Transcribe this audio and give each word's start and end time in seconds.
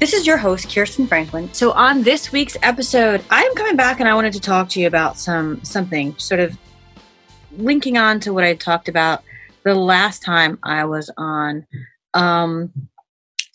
This 0.00 0.12
is 0.12 0.28
your 0.28 0.36
host, 0.36 0.72
Kirsten 0.72 1.08
Franklin. 1.08 1.52
So 1.52 1.72
on 1.72 2.04
this 2.04 2.30
week's 2.30 2.56
episode, 2.62 3.20
I 3.30 3.42
am 3.42 3.54
coming 3.56 3.74
back 3.74 3.98
and 3.98 4.08
I 4.08 4.14
wanted 4.14 4.32
to 4.34 4.40
talk 4.40 4.68
to 4.70 4.80
you 4.80 4.86
about 4.86 5.18
some 5.18 5.62
something 5.64 6.16
sort 6.18 6.38
of 6.38 6.56
linking 7.56 7.98
on 7.98 8.20
to 8.20 8.32
what 8.32 8.44
I 8.44 8.54
talked 8.54 8.88
about 8.88 9.24
the 9.64 9.74
last 9.74 10.22
time 10.22 10.60
I 10.62 10.84
was 10.84 11.10
on. 11.18 11.66
Um, 12.14 12.72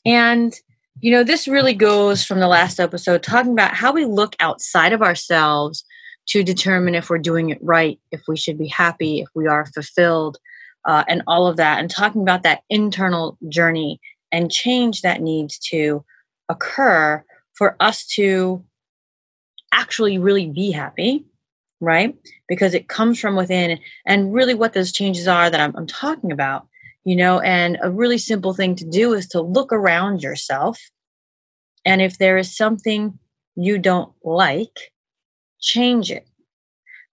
and 0.05 0.53
you 0.99 1.11
know, 1.11 1.23
this 1.23 1.47
really 1.47 1.73
goes 1.73 2.25
from 2.25 2.41
the 2.41 2.49
last 2.49 2.77
episode 2.77 3.23
talking 3.23 3.53
about 3.53 3.73
how 3.73 3.93
we 3.93 4.03
look 4.03 4.35
outside 4.41 4.91
of 4.91 5.01
ourselves 5.01 5.85
to 6.27 6.43
determine 6.43 6.93
if 6.93 7.09
we're 7.09 7.19
doing 7.19 7.51
it 7.51 7.59
right, 7.61 8.01
if 8.11 8.21
we 8.27 8.35
should 8.35 8.57
be 8.57 8.67
happy, 8.67 9.21
if 9.21 9.29
we 9.33 9.47
are 9.47 9.65
fulfilled, 9.67 10.37
uh, 10.83 11.05
and 11.07 11.23
all 11.25 11.47
of 11.47 11.55
that, 11.55 11.79
and 11.79 11.89
talking 11.89 12.21
about 12.21 12.43
that 12.43 12.63
internal 12.69 13.37
journey 13.47 14.01
and 14.33 14.51
change 14.51 15.03
that 15.03 15.21
needs 15.21 15.57
to 15.57 16.03
occur 16.49 17.23
for 17.53 17.75
us 17.79 18.05
to 18.05 18.63
actually 19.73 20.17
really 20.17 20.47
be 20.47 20.71
happy, 20.71 21.25
right? 21.79 22.15
Because 22.47 22.73
it 22.73 22.87
comes 22.87 23.19
from 23.19 23.35
within, 23.35 23.79
and 24.05 24.33
really 24.33 24.53
what 24.53 24.73
those 24.73 24.91
changes 24.91 25.27
are 25.27 25.49
that 25.49 25.59
I'm, 25.59 25.75
I'm 25.75 25.87
talking 25.87 26.31
about, 26.31 26.67
you 27.03 27.15
know, 27.15 27.39
and 27.41 27.77
a 27.81 27.91
really 27.91 28.17
simple 28.17 28.53
thing 28.53 28.75
to 28.75 28.89
do 28.89 29.13
is 29.13 29.27
to 29.29 29.41
look 29.41 29.73
around 29.73 30.21
yourself. 30.21 30.79
And 31.85 32.01
if 32.01 32.17
there 32.17 32.37
is 32.37 32.55
something 32.55 33.17
you 33.55 33.77
don't 33.77 34.11
like, 34.23 34.91
change 35.59 36.11
it. 36.11 36.27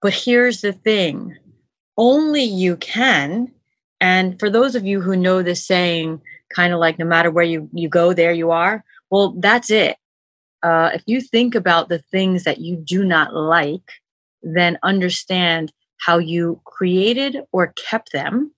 But 0.02 0.14
here's 0.14 0.60
the 0.60 0.72
thing 0.72 1.36
only 1.96 2.42
you 2.42 2.76
can. 2.76 3.52
And 4.00 4.38
for 4.40 4.48
those 4.48 4.74
of 4.74 4.86
you 4.86 5.00
who 5.00 5.16
know 5.16 5.42
this 5.42 5.66
saying, 5.66 6.20
kind 6.54 6.72
of 6.72 6.80
like 6.80 6.98
no 6.98 7.04
matter 7.04 7.30
where 7.30 7.44
you, 7.44 7.68
you 7.72 7.88
go, 7.88 8.14
there 8.14 8.32
you 8.32 8.50
are, 8.50 8.82
well, 9.10 9.34
that's 9.38 9.70
it. 9.70 9.96
Uh, 10.62 10.90
if 10.94 11.02
you 11.06 11.20
think 11.20 11.54
about 11.54 11.88
the 11.88 11.98
things 11.98 12.44
that 12.44 12.60
you 12.60 12.76
do 12.76 13.04
not 13.04 13.34
like, 13.34 13.92
then 14.42 14.78
understand 14.82 15.72
how 15.98 16.18
you 16.18 16.60
created 16.64 17.42
or 17.52 17.74
kept 17.76 18.12
them 18.12 18.52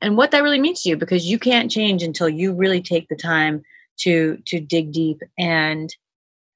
and 0.00 0.16
what 0.16 0.30
that 0.30 0.42
really 0.42 0.60
means 0.60 0.82
to 0.82 0.90
you 0.90 0.96
because 0.96 1.26
you 1.26 1.38
can't 1.38 1.70
change 1.70 2.02
until 2.02 2.28
you 2.28 2.54
really 2.54 2.82
take 2.82 3.08
the 3.08 3.16
time 3.16 3.62
to 3.96 4.38
to 4.46 4.60
dig 4.60 4.92
deep 4.92 5.20
and 5.38 5.94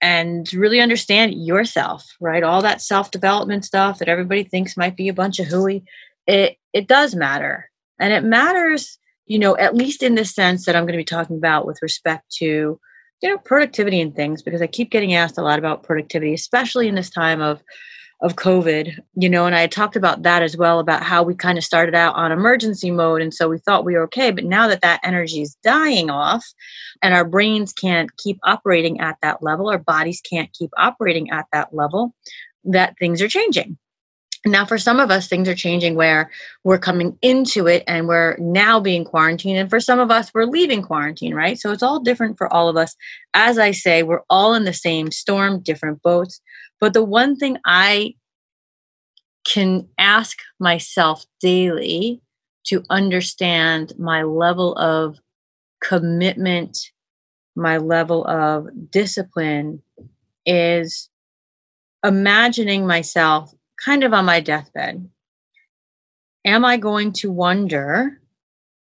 and 0.00 0.52
really 0.52 0.80
understand 0.80 1.34
yourself, 1.34 2.04
right? 2.20 2.44
All 2.44 2.62
that 2.62 2.82
self 2.82 3.10
development 3.10 3.64
stuff 3.64 3.98
that 3.98 4.08
everybody 4.08 4.44
thinks 4.44 4.76
might 4.76 4.96
be 4.96 5.08
a 5.08 5.14
bunch 5.14 5.38
of 5.38 5.46
hooey, 5.46 5.82
it 6.26 6.56
it 6.72 6.86
does 6.86 7.14
matter, 7.14 7.70
and 7.98 8.12
it 8.12 8.22
matters, 8.22 8.98
you 9.26 9.38
know, 9.38 9.56
at 9.56 9.74
least 9.74 10.02
in 10.02 10.14
the 10.14 10.24
sense 10.24 10.66
that 10.66 10.76
I'm 10.76 10.84
going 10.84 10.92
to 10.92 10.98
be 10.98 11.04
talking 11.04 11.36
about 11.36 11.66
with 11.66 11.80
respect 11.82 12.30
to, 12.36 12.78
you 13.22 13.28
know, 13.28 13.38
productivity 13.38 14.00
and 14.00 14.14
things, 14.14 14.42
because 14.42 14.62
I 14.62 14.66
keep 14.66 14.90
getting 14.90 15.14
asked 15.14 15.38
a 15.38 15.42
lot 15.42 15.58
about 15.58 15.82
productivity, 15.82 16.34
especially 16.34 16.88
in 16.88 16.94
this 16.94 17.10
time 17.10 17.40
of 17.40 17.62
of 18.20 18.34
COVID, 18.34 18.98
you 19.14 19.28
know, 19.28 19.46
and 19.46 19.54
I 19.54 19.68
talked 19.68 19.94
about 19.94 20.24
that 20.24 20.42
as 20.42 20.56
well 20.56 20.80
about 20.80 21.04
how 21.04 21.22
we 21.22 21.36
kind 21.36 21.56
of 21.56 21.62
started 21.62 21.94
out 21.94 22.16
on 22.16 22.32
emergency 22.32 22.90
mode. 22.90 23.22
And 23.22 23.32
so 23.32 23.48
we 23.48 23.58
thought 23.58 23.84
we 23.84 23.94
were 23.94 24.02
okay. 24.04 24.32
But 24.32 24.44
now 24.44 24.66
that 24.66 24.80
that 24.80 25.00
energy 25.04 25.40
is 25.40 25.56
dying 25.62 26.10
off 26.10 26.44
and 27.00 27.14
our 27.14 27.24
brains 27.24 27.72
can't 27.72 28.10
keep 28.16 28.38
operating 28.42 29.00
at 29.00 29.18
that 29.22 29.40
level, 29.40 29.68
our 29.68 29.78
bodies 29.78 30.20
can't 30.20 30.52
keep 30.52 30.70
operating 30.76 31.30
at 31.30 31.46
that 31.52 31.72
level, 31.72 32.12
that 32.64 32.96
things 32.98 33.22
are 33.22 33.28
changing. 33.28 33.78
Now, 34.46 34.64
for 34.64 34.78
some 34.78 35.00
of 35.00 35.10
us, 35.10 35.26
things 35.28 35.48
are 35.48 35.54
changing 35.54 35.96
where 35.96 36.30
we're 36.62 36.78
coming 36.78 37.18
into 37.22 37.66
it 37.66 37.82
and 37.88 38.06
we're 38.06 38.36
now 38.38 38.78
being 38.78 39.04
quarantined. 39.04 39.58
And 39.58 39.68
for 39.68 39.80
some 39.80 39.98
of 39.98 40.10
us, 40.10 40.32
we're 40.32 40.44
leaving 40.44 40.82
quarantine, 40.82 41.34
right? 41.34 41.58
So 41.58 41.72
it's 41.72 41.82
all 41.82 42.00
different 42.00 42.38
for 42.38 42.52
all 42.52 42.68
of 42.68 42.76
us. 42.76 42.94
As 43.34 43.58
I 43.58 43.72
say, 43.72 44.02
we're 44.02 44.22
all 44.30 44.54
in 44.54 44.64
the 44.64 44.72
same 44.72 45.10
storm, 45.10 45.60
different 45.60 46.02
boats. 46.02 46.40
But 46.80 46.92
the 46.92 47.02
one 47.04 47.36
thing 47.36 47.58
I 47.66 48.14
can 49.44 49.88
ask 49.98 50.38
myself 50.60 51.24
daily 51.40 52.20
to 52.66 52.84
understand 52.90 53.92
my 53.98 54.22
level 54.22 54.76
of 54.76 55.18
commitment, 55.80 56.78
my 57.56 57.78
level 57.78 58.24
of 58.26 58.68
discipline 58.90 59.82
is 60.46 61.08
imagining 62.04 62.86
myself 62.86 63.52
kind 63.84 64.04
of 64.04 64.12
on 64.12 64.24
my 64.24 64.40
deathbed. 64.40 65.08
Am 66.44 66.64
I 66.64 66.76
going 66.76 67.12
to 67.14 67.30
wonder, 67.30 68.20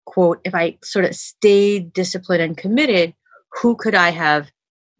quote, 0.06 0.40
if 0.44 0.54
I 0.54 0.78
sort 0.84 1.06
of 1.06 1.16
stayed 1.16 1.94
disciplined 1.94 2.42
and 2.42 2.58
committed, 2.58 3.14
who 3.62 3.76
could 3.76 3.96
I 3.96 4.10
have 4.10 4.52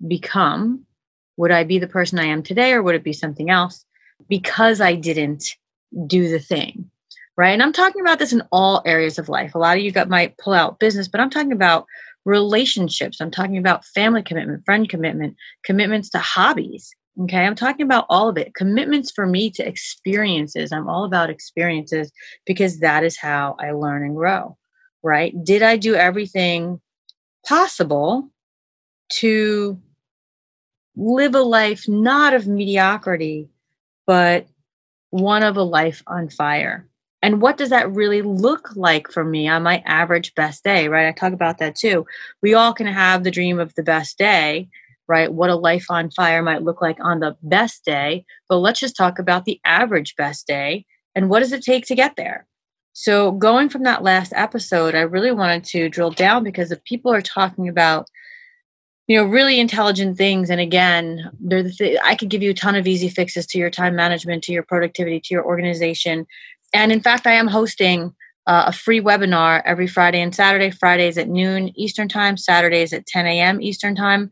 become? 0.08 0.86
Would 1.38 1.52
I 1.52 1.64
be 1.64 1.80
the 1.80 1.88
person 1.88 2.20
I 2.20 2.26
am 2.26 2.44
today 2.44 2.74
or 2.74 2.84
would 2.84 2.96
it 2.96 3.04
be 3.04 3.14
something 3.14 3.50
else 3.50 3.86
because 4.28 4.82
I 4.82 4.96
didn't 4.96 5.46
do 6.08 6.30
the 6.30 6.40
thing? 6.40 6.90
Right. 7.38 7.52
And 7.52 7.64
I'm 7.64 7.72
talking 7.72 8.02
about 8.02 8.20
this 8.20 8.34
in 8.34 8.44
all 8.52 8.82
areas 8.86 9.18
of 9.18 9.30
life. 9.30 9.56
A 9.56 9.60
lot 9.60 9.78
of 9.78 9.84
you 9.84 9.94
got 9.94 10.10
might 10.10 10.38
pull 10.38 10.54
out 10.54 10.80
business, 10.80 11.08
but 11.08 11.22
I'm 11.22 11.30
talking 11.30 11.54
about 11.54 11.86
relationships. 12.26 13.22
I'm 13.22 13.32
talking 13.32 13.58
about 13.58 13.86
family 13.86 14.22
commitment, 14.22 14.66
friend 14.66 14.90
commitment, 14.90 15.38
commitments 15.64 16.10
to 16.10 16.20
hobbies. 16.20 16.94
Okay. 17.22 17.46
I'm 17.46 17.56
talking 17.56 17.86
about 17.86 18.06
all 18.10 18.30
of 18.30 18.38
it. 18.38 18.56
Commitments 18.56 19.12
for 19.12 19.26
me 19.26 19.50
to 19.52 19.68
experiences. 19.68 20.72
I'm 20.72 20.88
all 20.88 21.04
about 21.04 21.30
experiences 21.30 22.12
because 22.46 22.80
that 22.80 23.04
is 23.04 23.18
how 23.18 23.58
I 23.60 23.72
learn 23.72 24.04
and 24.04 24.16
grow. 24.16 24.58
Right. 25.04 25.34
Did 25.44 25.62
I 25.64 25.78
do 25.78 25.96
everything 25.96 26.80
possible 27.46 28.30
to 29.14 29.80
live 30.96 31.36
a 31.36 31.42
life 31.42 31.88
not 31.88 32.34
of 32.34 32.48
mediocrity, 32.48 33.50
but 34.06 34.48
one 35.10 35.44
of 35.44 35.58
a 35.58 35.64
life 35.64 36.04
on 36.08 36.30
fire. 36.30 36.88
And 37.22 37.42
what 37.42 37.58
does 37.58 37.70
that 37.70 37.92
really 37.92 38.22
look 38.22 38.76
like 38.76 39.12
for 39.12 39.24
me 39.26 39.48
on 39.48 39.64
my 39.64 39.84
average 39.86 40.36
best 40.36 40.64
day, 40.64 40.88
right? 40.88 41.08
I 41.08 41.12
talk 41.12 41.34
about 41.34 41.58
that 41.58 41.76
too. 41.76 42.06
We 42.42 42.54
all 42.54 42.74
can 42.74 42.88
have 42.88 43.24
the 43.24 43.32
dream 43.32 43.60
of 43.60 43.74
the 43.76 43.84
best 43.84 44.18
day, 44.18 44.70
right? 45.10 45.34
What 45.34 45.50
a 45.50 45.56
life 45.56 45.88
on 45.90 46.12
fire 46.12 46.42
might 46.42 46.64
look 46.64 46.82
like 46.82 46.98
on 47.04 47.20
the 47.20 47.36
best 47.42 47.84
day. 47.84 48.26
But 48.48 48.60
let's 48.60 48.80
just 48.80 48.96
talk 48.96 49.20
about 49.20 49.44
the 49.44 49.60
average 49.66 50.16
best 50.16 50.48
day 50.48 50.86
and 51.16 51.30
what 51.30 51.40
does 51.40 51.52
it 51.52 51.64
take 51.64 51.86
to 51.88 51.96
get 51.96 52.16
there? 52.16 52.48
So, 52.94 53.32
going 53.32 53.70
from 53.70 53.84
that 53.84 54.04
last 54.04 54.34
episode, 54.36 54.96
I 54.96 55.02
really 55.02 55.32
wanted 55.32 55.64
to 55.66 55.90
drill 55.90 56.12
down 56.12 56.44
because 56.44 56.72
if 56.72 56.84
people 56.84 57.14
are 57.14 57.22
talking 57.22 57.68
about 57.68 58.08
you 59.08 59.18
know 59.18 59.26
really 59.26 59.60
intelligent 59.60 60.18
things 60.18 60.50
and 60.52 60.62
again 60.62 61.32
th- 61.50 61.98
i 62.04 62.16
could 62.16 62.30
give 62.30 62.44
you 62.44 62.52
a 62.52 62.54
ton 62.54 62.76
of 62.76 62.86
easy 62.86 63.10
fixes 63.10 63.48
to 63.48 63.58
your 63.58 63.72
time 63.72 63.96
management 63.96 64.44
to 64.44 64.52
your 64.52 64.62
productivity 64.62 65.20
to 65.20 65.34
your 65.34 65.44
organization 65.44 66.28
and 66.74 66.92
in 66.92 67.02
fact 67.02 67.26
i 67.26 67.34
am 67.34 67.48
hosting 67.48 68.14
uh, 68.46 68.66
a 68.68 68.72
free 68.72 69.02
webinar 69.02 69.64
every 69.66 69.88
friday 69.88 70.22
and 70.22 70.36
saturday 70.36 70.70
fridays 70.70 71.18
at 71.18 71.28
noon 71.28 71.72
eastern 71.76 72.08
time 72.08 72.38
saturdays 72.38 72.94
at 72.94 73.08
10 73.08 73.26
a.m 73.26 73.60
eastern 73.60 73.96
time 73.96 74.30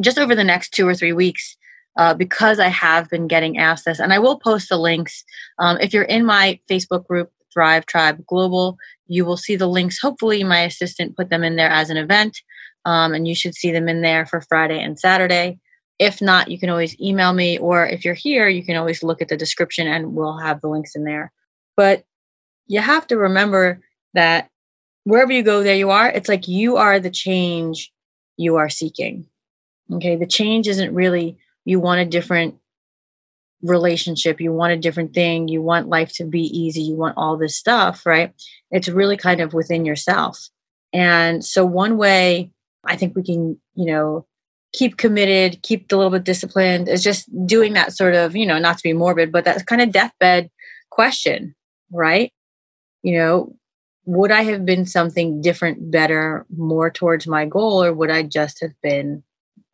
just 0.00 0.18
over 0.18 0.34
the 0.34 0.44
next 0.44 0.70
two 0.70 0.86
or 0.86 0.94
three 0.94 1.12
weeks 1.12 1.56
uh, 1.98 2.14
because 2.14 2.58
i 2.58 2.68
have 2.68 3.08
been 3.08 3.26
getting 3.26 3.58
asked 3.58 3.84
this 3.84 3.98
and 3.98 4.12
i 4.12 4.18
will 4.18 4.38
post 4.38 4.68
the 4.68 4.78
links 4.78 5.24
um, 5.58 5.78
if 5.80 5.92
you're 5.92 6.04
in 6.04 6.24
my 6.24 6.58
facebook 6.70 7.06
group 7.06 7.30
thrive 7.52 7.86
tribe 7.86 8.24
global 8.26 8.76
you 9.06 9.24
will 9.24 9.36
see 9.36 9.56
the 9.56 9.68
links 9.68 9.98
hopefully 10.00 10.42
my 10.44 10.60
assistant 10.60 11.16
put 11.16 11.30
them 11.30 11.42
in 11.42 11.56
there 11.56 11.70
as 11.70 11.90
an 11.90 11.96
event 11.96 12.38
um, 12.86 13.14
and 13.14 13.26
you 13.26 13.34
should 13.34 13.54
see 13.54 13.72
them 13.72 13.88
in 13.88 14.00
there 14.00 14.24
for 14.24 14.40
Friday 14.40 14.80
and 14.80 14.98
Saturday. 14.98 15.58
If 15.98 16.22
not, 16.22 16.48
you 16.48 16.58
can 16.58 16.70
always 16.70 16.98
email 17.00 17.32
me, 17.32 17.58
or 17.58 17.84
if 17.84 18.04
you're 18.04 18.14
here, 18.14 18.48
you 18.48 18.64
can 18.64 18.76
always 18.76 19.02
look 19.02 19.20
at 19.20 19.28
the 19.28 19.36
description 19.36 19.88
and 19.88 20.14
we'll 20.14 20.38
have 20.38 20.60
the 20.60 20.68
links 20.68 20.94
in 20.94 21.02
there. 21.02 21.32
But 21.76 22.04
you 22.68 22.80
have 22.80 23.06
to 23.08 23.16
remember 23.16 23.80
that 24.14 24.48
wherever 25.04 25.32
you 25.32 25.42
go, 25.42 25.62
there 25.62 25.74
you 25.74 25.90
are. 25.90 26.08
It's 26.08 26.28
like 26.28 26.46
you 26.46 26.76
are 26.76 27.00
the 27.00 27.10
change 27.10 27.92
you 28.36 28.56
are 28.56 28.68
seeking. 28.68 29.26
Okay. 29.92 30.16
The 30.16 30.26
change 30.26 30.68
isn't 30.68 30.94
really 30.94 31.38
you 31.64 31.80
want 31.80 32.00
a 32.00 32.04
different 32.04 32.56
relationship, 33.62 34.40
you 34.40 34.52
want 34.52 34.72
a 34.72 34.76
different 34.76 35.14
thing, 35.14 35.48
you 35.48 35.62
want 35.62 35.88
life 35.88 36.12
to 36.14 36.24
be 36.24 36.42
easy, 36.42 36.82
you 36.82 36.94
want 36.94 37.16
all 37.16 37.36
this 37.36 37.56
stuff, 37.56 38.04
right? 38.06 38.32
It's 38.70 38.88
really 38.88 39.16
kind 39.16 39.40
of 39.40 39.54
within 39.54 39.84
yourself. 39.84 40.48
And 40.92 41.44
so, 41.44 41.64
one 41.64 41.96
way 41.96 42.50
I 42.84 42.96
think 42.96 43.16
we 43.16 43.22
can, 43.22 43.60
you 43.74 43.86
know, 43.86 44.26
keep 44.72 44.96
committed, 44.96 45.62
keep 45.62 45.90
a 45.90 45.96
little 45.96 46.10
bit 46.10 46.24
disciplined. 46.24 46.88
is 46.88 47.02
just 47.02 47.28
doing 47.46 47.72
that 47.74 47.94
sort 47.94 48.14
of, 48.14 48.36
you 48.36 48.46
know, 48.46 48.58
not 48.58 48.76
to 48.76 48.82
be 48.82 48.92
morbid, 48.92 49.32
but 49.32 49.44
that 49.44 49.66
kind 49.66 49.82
of 49.82 49.90
deathbed 49.92 50.50
question, 50.90 51.54
right? 51.90 52.32
You 53.02 53.18
know, 53.18 53.56
would 54.04 54.30
I 54.30 54.44
have 54.44 54.64
been 54.64 54.86
something 54.86 55.40
different, 55.40 55.90
better, 55.90 56.46
more 56.56 56.90
towards 56.90 57.26
my 57.26 57.44
goal, 57.46 57.82
or 57.82 57.92
would 57.92 58.10
I 58.10 58.22
just 58.22 58.60
have 58.60 58.72
been 58.82 59.22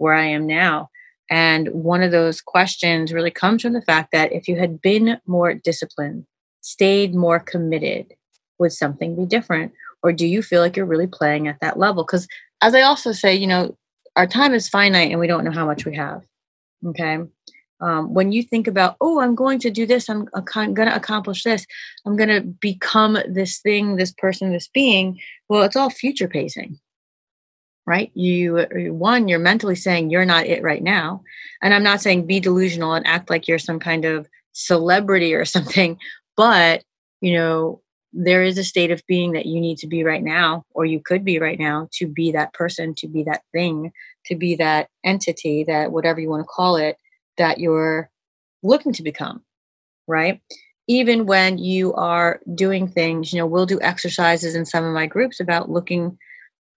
where 0.03 0.15
I 0.15 0.27
am 0.27 0.47
now? 0.47 0.91
And 1.31 1.69
one 1.69 2.03
of 2.03 2.11
those 2.11 2.41
questions 2.43 3.13
really 3.13 3.31
comes 3.31 3.63
from 3.63 3.73
the 3.73 3.81
fact 3.83 4.11
that 4.13 4.33
if 4.33 4.49
you 4.49 4.57
had 4.57 4.83
been 4.83 5.19
more 5.27 5.55
disciplined, 5.55 6.27
stayed 6.61 7.15
more 7.15 7.41
committed, 7.41 8.13
would 8.59 8.73
something 8.73 9.17
be 9.17 9.25
different? 9.25 9.73
Or 10.03 10.13
do 10.13 10.27
you 10.27 10.43
feel 10.43 10.61
like 10.61 10.77
you're 10.77 10.85
really 10.85 11.07
playing 11.07 11.49
at 11.49 11.61
that 11.61 11.79
level? 11.79 12.05
Because 12.05 12.29
as 12.61 12.75
I 12.75 12.83
also 12.83 13.13
say, 13.13 13.35
you 13.35 13.47
know, 13.47 13.77
our 14.17 14.27
time 14.27 14.53
is 14.53 14.69
finite 14.69 15.11
and 15.11 15.21
we 15.21 15.27
don't 15.27 15.45
know 15.45 15.53
how 15.53 15.65
much 15.65 15.87
we 15.87 15.97
have. 15.97 16.23
Okay. 16.87 17.21
Um, 17.81 18.15
when 18.15 18.31
you 18.31 18.43
think 18.43 18.69
about, 18.69 18.97
oh, 19.01 19.21
I'm 19.21 19.35
going 19.35 19.59
to 19.61 19.71
do 19.71 19.87
this, 19.87 20.09
I'm 20.09 20.29
going 20.45 20.89
to 20.89 20.95
accomplish 20.95 21.43
this, 21.43 21.67
I'm 22.07 22.17
going 22.17 22.29
to 22.29 22.41
become 22.41 23.19
this 23.27 23.59
thing, 23.59 23.97
this 23.97 24.13
person, 24.13 24.53
this 24.53 24.69
being, 24.69 25.19
well, 25.49 25.63
it's 25.63 25.75
all 25.75 25.91
future 25.91 26.29
pacing, 26.29 26.79
right? 27.87 28.11
You, 28.15 28.67
one, 28.93 29.29
you're 29.29 29.39
mentally 29.39 29.75
saying 29.75 30.11
you're 30.11 30.25
not 30.25 30.47
it 30.47 30.63
right 30.63 30.83
now. 30.83 31.23
And 31.63 31.75
I'm 31.75 31.83
not 31.83 32.01
saying 32.01 32.27
be 32.27 32.41
delusional 32.41 32.95
and 32.95 33.07
act 33.07 33.29
like 33.29 33.49
you're 33.49 33.59
some 33.59 33.81
kind 33.81 34.05
of 34.05 34.29
celebrity 34.53 35.35
or 35.35 35.45
something, 35.45 35.99
but, 36.37 36.83
you 37.21 37.35
know, 37.35 37.81
there 38.13 38.43
is 38.43 38.59
a 38.59 38.65
state 38.65 38.91
of 38.91 39.03
being 39.07 39.33
that 39.33 39.47
you 39.47 39.59
need 39.59 39.79
to 39.79 39.87
be 39.87 40.05
right 40.05 40.23
now, 40.23 40.65
or 40.73 40.85
you 40.85 41.01
could 41.01 41.25
be 41.25 41.39
right 41.39 41.59
now 41.59 41.89
to 41.93 42.07
be 42.07 42.31
that 42.33 42.53
person, 42.53 42.95
to 42.95 43.09
be 43.09 43.23
that 43.23 43.43
thing, 43.53 43.91
to 44.27 44.37
be 44.37 44.55
that 44.57 44.89
entity, 45.03 45.65
that 45.65 45.93
whatever 45.93 46.21
you 46.21 46.29
want 46.29 46.43
to 46.43 46.47
call 46.47 46.77
it, 46.77 46.99
that 47.39 47.59
you're 47.59 48.11
looking 48.63 48.93
to 48.93 49.03
become, 49.03 49.43
right? 50.07 50.43
Even 50.89 51.25
when 51.25 51.57
you 51.57 51.95
are 51.95 52.41
doing 52.55 52.87
things, 52.87 53.33
you 53.33 53.39
know, 53.39 53.47
we'll 53.47 53.67
do 53.67 53.81
exercises 53.81 54.55
in 54.55 54.67
some 54.67 54.85
of 54.85 54.93
my 54.93 55.07
groups 55.07 55.41
about 55.41 55.71
looking 55.71 56.19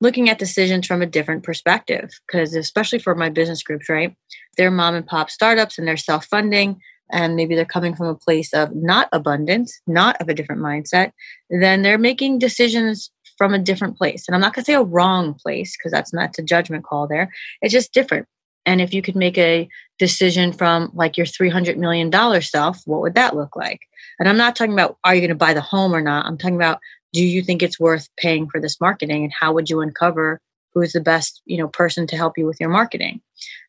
looking 0.02 0.30
at 0.30 0.40
decisions 0.40 0.86
from 0.86 1.02
a 1.02 1.06
different 1.06 1.44
perspective 1.44 2.10
because 2.28 2.54
especially 2.54 3.00
for 3.00 3.16
my 3.16 3.30
business 3.30 3.64
groups 3.64 3.90
right 3.90 4.16
they're 4.58 4.72
mom 4.72 4.96
and 4.96 5.08
pop 5.08 5.30
startups 5.30 5.78
and 5.78 5.88
they're 5.88 5.98
self-funding 5.98 6.80
and 7.12 7.36
maybe 7.36 7.56
they're 7.56 7.66
coming 7.66 7.96
from 7.96 8.08
a 8.08 8.16
place 8.16 8.54
of 8.54 8.76
not 8.76 9.10
abundance, 9.12 9.80
not 9.88 10.20
of 10.22 10.30
a 10.30 10.34
different 10.34 10.62
mindset, 10.62 11.12
then 11.50 11.82
they're 11.82 11.98
making 11.98 12.40
decisions 12.40 13.12
from 13.38 13.54
a 13.54 13.60
different 13.60 13.98
place. 13.98 14.26
And 14.28 14.36
I'm 14.36 14.42
not 14.42 14.54
going 14.54 14.64
to 14.64 14.72
say 14.72 14.76
a 14.76 14.84
wrong 14.84 15.34
place 15.34 15.76
because 15.78 15.92
that's 15.92 16.14
not 16.14 16.38
a 16.38 16.44
judgment 16.44 16.86
call 16.86 17.08
there. 17.08 17.32
It's 17.62 17.74
just 17.74 17.94
different. 17.94 18.28
And 18.66 18.82
if 18.82 18.94
you 18.94 19.02
could 19.02 19.16
make 19.16 19.38
a 19.38 19.70
decision 20.00 20.52
from 20.52 20.90
like 20.94 21.18
your 21.18 21.28
$300 21.28 21.78
million 21.78 22.12
self, 22.42 22.82
what 22.86 23.02
would 23.02 23.16
that 23.16 23.36
look 23.36 23.56
like? 23.56 23.82
And 24.20 24.28
I'm 24.28 24.38
not 24.38 24.56
talking 24.56 24.74
about 24.74 24.98
are 25.04 25.14
you 25.14 25.22
going 25.22 25.30
to 25.30 25.36
buy 25.36 25.54
the 25.54 25.62
home 25.62 25.94
or 25.94 26.02
not? 26.02 26.26
I'm 26.26 26.38
talking 26.38 26.56
about 26.56 26.80
do 27.16 27.26
you 27.26 27.42
think 27.42 27.64
it's 27.64 27.80
worth 27.80 28.10
paying 28.18 28.48
for 28.50 28.60
this 28.60 28.80
marketing 28.80 29.24
and 29.24 29.34
how 29.34 29.54
would 29.54 29.70
you 29.70 29.82
uncover 29.82 30.40
who's 30.74 30.92
the 30.92 31.02
best, 31.02 31.42
you 31.46 31.58
know, 31.58 31.70
person 31.70 32.06
to 32.08 32.18
help 32.18 32.38
you 32.38 32.46
with 32.46 32.60
your 32.60 32.70
marketing? 32.70 33.22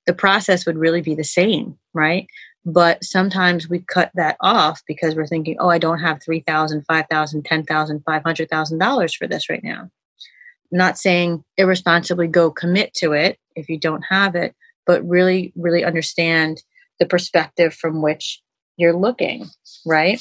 The 0.06 0.14
process 0.14 0.66
would 0.66 0.76
really 0.76 1.00
be 1.00 1.14
the 1.14 1.24
same, 1.24 1.78
right? 1.94 2.26
but 2.66 3.02
sometimes 3.04 3.68
we 3.68 3.78
cut 3.78 4.10
that 4.16 4.36
off 4.40 4.82
because 4.86 5.14
we're 5.14 5.26
thinking 5.26 5.56
oh 5.60 5.70
i 5.70 5.78
don't 5.78 6.00
have 6.00 6.22
3000 6.22 6.84
5000 6.84 7.42
10000 7.44 8.02
500000 8.04 8.78
dollars 8.78 9.14
for 9.14 9.26
this 9.26 9.48
right 9.48 9.62
now 9.62 9.88
not 10.72 10.98
saying 10.98 11.42
irresponsibly 11.56 12.26
go 12.26 12.50
commit 12.50 12.92
to 12.92 13.12
it 13.12 13.38
if 13.54 13.68
you 13.68 13.78
don't 13.78 14.02
have 14.10 14.34
it 14.34 14.54
but 14.84 15.06
really 15.08 15.52
really 15.56 15.84
understand 15.84 16.62
the 16.98 17.06
perspective 17.06 17.72
from 17.72 18.02
which 18.02 18.42
you're 18.76 18.96
looking 18.96 19.46
right 19.86 20.20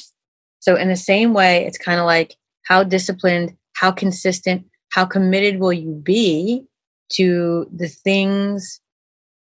so 0.60 0.76
in 0.76 0.88
the 0.88 0.96
same 0.96 1.34
way 1.34 1.66
it's 1.66 1.78
kind 1.78 1.98
of 1.98 2.06
like 2.06 2.36
how 2.66 2.82
disciplined 2.82 3.56
how 3.74 3.90
consistent 3.90 4.64
how 4.90 5.04
committed 5.04 5.58
will 5.60 5.72
you 5.72 5.92
be 5.92 6.64
to 7.10 7.68
the 7.74 7.88
things 7.88 8.80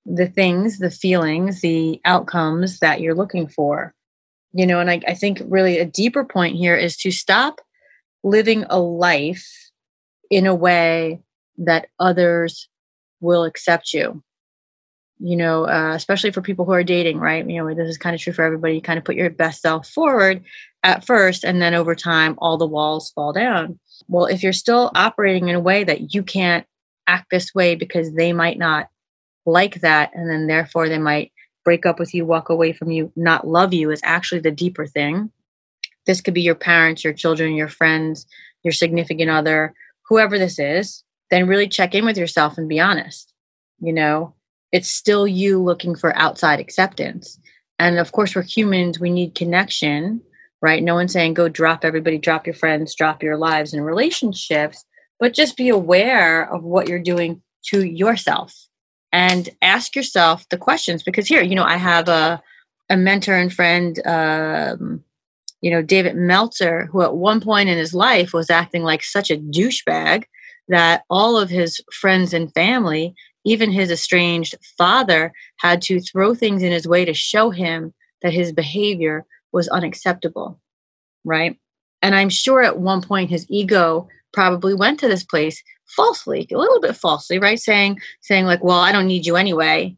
the 0.09 0.27
things, 0.27 0.79
the 0.79 0.91
feelings, 0.91 1.61
the 1.61 2.01
outcomes 2.05 2.79
that 2.79 3.01
you're 3.01 3.15
looking 3.15 3.47
for. 3.47 3.95
You 4.53 4.67
know, 4.67 4.81
and 4.81 4.91
I, 4.91 5.01
I 5.07 5.15
think 5.15 5.43
really 5.47 5.79
a 5.79 5.85
deeper 5.85 6.25
point 6.25 6.57
here 6.57 6.75
is 6.75 6.97
to 6.99 7.11
stop 7.11 7.61
living 8.25 8.65
a 8.71 8.81
life 8.81 9.47
in 10.31 10.47
a 10.47 10.55
way 10.55 11.21
that 11.59 11.89
others 12.01 12.69
will 13.21 13.45
accept 13.45 13.93
you 13.93 14.23
you 15.19 15.37
know 15.37 15.67
uh, 15.67 15.93
especially 15.95 16.31
for 16.31 16.43
people 16.43 16.65
who 16.65 16.73
are 16.73 16.85
dating 16.85 17.19
right? 17.19 17.49
You 17.49 17.63
know 17.63 17.75
this 17.75 17.89
is 17.89 17.99
kind 17.99 18.15
of 18.15 18.21
true 18.21 18.33
for 18.33 18.45
everybody. 18.45 18.75
You 18.75 18.83
kind 18.83 18.99
of 18.99 19.05
put 19.05 19.17
your 19.17 19.31
best 19.31 19.63
self 19.63 19.89
forward 19.89 20.45
at 20.83 21.05
first 21.05 21.45
and 21.45 21.61
then 21.61 21.75
over 21.75 21.95
time 21.95 22.37
all 22.39 22.57
the 22.57 22.67
walls 22.67 23.11
fall 23.11 23.33
down. 23.33 23.79
Well 24.09 24.27
if 24.27 24.43
you're 24.43 24.53
still 24.53 24.91
operating 24.95 25.49
in 25.49 25.57
a 25.57 25.61
way 25.61 25.85
that 25.85 26.15
you 26.15 26.23
can't 26.23 26.67
act 27.07 27.29
this 27.31 27.55
way 27.55 27.75
because 27.75 28.13
they 28.15 28.33
might 28.33 28.59
not 28.59 28.89
like 29.47 29.81
that 29.81 30.11
and 30.15 30.29
then 30.31 30.47
therefore 30.47 30.89
they 30.89 30.99
might 30.99 31.33
break 31.65 31.87
up 31.87 31.99
with 31.99 32.15
you 32.15 32.25
walk 32.25 32.49
away 32.49 32.73
from 32.73 32.91
you 32.91 33.13
not 33.17 33.47
love 33.47 33.73
you 33.73 33.91
is 33.91 34.01
actually 34.05 34.41
the 34.41 34.51
deeper 34.51 34.87
thing. 34.87 35.31
This 36.07 36.21
could 36.21 36.35
be 36.35 36.43
your 36.43 36.55
parents 36.55 37.05
your 37.05 37.13
children 37.13 37.55
your 37.55 37.69
friends 37.69 38.27
your 38.63 38.73
significant 38.73 39.31
other 39.31 39.75
whoever 40.09 40.39
this 40.39 40.59
is 40.59 41.05
then 41.31 41.47
really 41.47 41.69
check 41.69 41.95
in 41.95 42.05
with 42.05 42.17
yourself 42.17 42.59
and 42.59 42.69
be 42.69 42.81
honest 42.81 43.33
you 43.81 43.93
know 43.93 44.35
it's 44.73 44.91
still 44.91 45.27
you 45.27 45.63
looking 45.63 45.95
for 45.95 46.17
outside 46.17 46.61
acceptance. 46.61 47.39
And 47.79 47.99
of 47.99 48.13
course 48.13 48.35
we're 48.35 48.43
humans 48.43 49.01
we 49.01 49.11
need 49.11 49.35
connection 49.35 50.23
right? 50.61 50.83
No 50.83 50.97
one's 50.97 51.13
saying 51.13 51.35
go 51.35 51.49
drop 51.49 51.85
everybody 51.85 52.19
drop 52.19 52.47
your 52.47 52.55
friends 52.55 52.95
drop 52.95 53.23
your 53.23 53.37
lives 53.37 53.73
and 53.73 53.85
relationships 53.85 54.85
but 55.21 55.35
just 55.35 55.57
be 55.57 55.69
aware 55.69 56.53
of 56.53 56.63
what 56.63 56.89
you're 56.89 56.99
doing 56.99 57.43
to 57.67 57.85
yourself 57.85 58.55
and 59.13 59.49
ask 59.63 59.97
yourself 59.97 60.49
the 60.49 60.59
questions. 60.59 61.03
Because 61.03 61.27
here 61.27 61.43
you 61.43 61.55
know 61.55 61.65
i 61.65 61.77
have 61.77 62.09
a, 62.09 62.43
a 62.91 62.97
mentor 62.97 63.35
and 63.35 63.53
friend 63.53 64.01
um, 64.07 65.03
you 65.61 65.71
know 65.71 65.83
david 65.83 66.17
meltzer 66.17 66.87
who 66.87 67.03
at 67.03 67.15
one 67.15 67.41
point 67.41 67.69
in 67.69 67.79
his 67.79 67.95
life 67.95 68.33
was 68.33 68.51
acting 68.51 68.83
like 68.83 69.03
such 69.03 69.31
a 69.31 69.37
douchebag 69.37 70.25
that 70.69 71.03
all 71.09 71.39
of 71.39 71.51
his 71.51 71.81
friends 71.93 72.33
and 72.33 72.53
family 72.55 73.15
even 73.49 73.71
his 73.71 73.91
estranged 73.91 74.55
father 74.77 75.33
had 75.59 75.81
to 75.83 76.01
throw 76.01 76.35
things 76.35 76.63
in 76.63 76.73
his 76.73 76.87
way 76.87 77.05
to 77.05 77.15
show 77.15 77.51
him 77.51 77.95
that 78.23 78.33
his 78.33 78.53
behavior 78.53 79.25
was 79.53 79.69
unacceptable 79.69 80.61
right 81.25 81.59
and 82.03 82.15
i'm 82.15 82.29
sure 82.29 82.63
at 82.63 82.79
one 82.79 83.03
point 83.03 83.31
his 83.31 83.47
ego 83.49 84.09
probably 84.33 84.75
went 84.75 85.01
to 85.01 85.09
this 85.09 85.25
place 85.25 85.63
falsely, 85.89 86.47
a 86.53 86.57
little 86.57 86.81
bit 86.81 86.97
falsely, 86.97 87.39
right? 87.39 87.59
Saying, 87.59 88.01
saying 88.21 88.47
like, 88.47 88.63
well, 88.63 88.79
I 88.79 88.93
don't 88.93 89.07
need 89.07 89.27
you 89.27 89.37
anyway. 89.37 89.97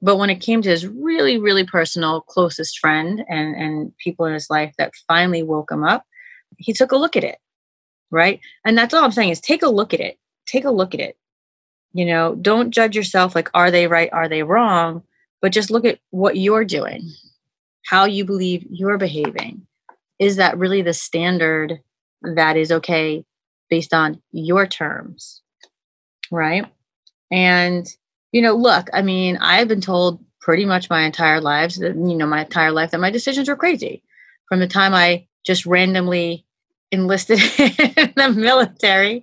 But 0.00 0.16
when 0.16 0.30
it 0.30 0.40
came 0.40 0.62
to 0.62 0.70
his 0.70 0.86
really, 0.86 1.38
really 1.38 1.64
personal, 1.64 2.22
closest 2.22 2.78
friend 2.78 3.24
and, 3.28 3.54
and 3.54 3.96
people 3.98 4.26
in 4.26 4.34
his 4.34 4.50
life 4.50 4.74
that 4.78 4.92
finally 5.06 5.42
woke 5.42 5.70
him 5.70 5.84
up, 5.84 6.04
he 6.58 6.72
took 6.72 6.92
a 6.92 6.96
look 6.96 7.16
at 7.16 7.24
it, 7.24 7.38
right? 8.10 8.40
And 8.64 8.76
that's 8.76 8.94
all 8.94 9.04
I'm 9.04 9.12
saying 9.12 9.30
is 9.30 9.40
take 9.40 9.62
a 9.62 9.68
look 9.68 9.94
at 9.94 10.00
it. 10.00 10.18
Take 10.46 10.64
a 10.64 10.70
look 10.70 10.94
at 10.94 11.00
it. 11.00 11.16
You 11.92 12.06
know, 12.06 12.34
don't 12.34 12.70
judge 12.70 12.96
yourself 12.96 13.34
like, 13.34 13.50
are 13.54 13.70
they 13.70 13.86
right? 13.86 14.10
Are 14.12 14.28
they 14.28 14.42
wrong? 14.42 15.02
But 15.40 15.52
just 15.52 15.70
look 15.70 15.84
at 15.84 15.98
what 16.10 16.36
you're 16.36 16.64
doing, 16.64 17.10
how 17.86 18.04
you 18.04 18.24
believe 18.24 18.64
you're 18.70 18.98
behaving. 18.98 19.66
Is 20.18 20.36
that 20.36 20.56
really 20.56 20.82
the 20.82 20.94
standard 20.94 21.80
that 22.22 22.56
is 22.56 22.70
okay 22.70 23.24
based 23.68 23.92
on 23.94 24.20
your 24.32 24.66
terms. 24.66 25.40
Right. 26.30 26.66
And, 27.30 27.86
you 28.30 28.42
know, 28.42 28.54
look, 28.54 28.88
I 28.92 29.02
mean, 29.02 29.38
I've 29.38 29.68
been 29.68 29.80
told 29.80 30.22
pretty 30.40 30.64
much 30.64 30.90
my 30.90 31.02
entire 31.02 31.40
lives 31.40 31.76
that, 31.76 31.94
you 31.94 32.16
know, 32.16 32.26
my 32.26 32.42
entire 32.42 32.72
life 32.72 32.90
that 32.90 33.00
my 33.00 33.10
decisions 33.10 33.48
were 33.48 33.56
crazy. 33.56 34.02
From 34.48 34.60
the 34.60 34.66
time 34.66 34.94
I 34.94 35.26
just 35.46 35.64
randomly 35.66 36.44
enlisted 36.90 37.38
in 37.58 38.12
the 38.14 38.32
military 38.36 39.22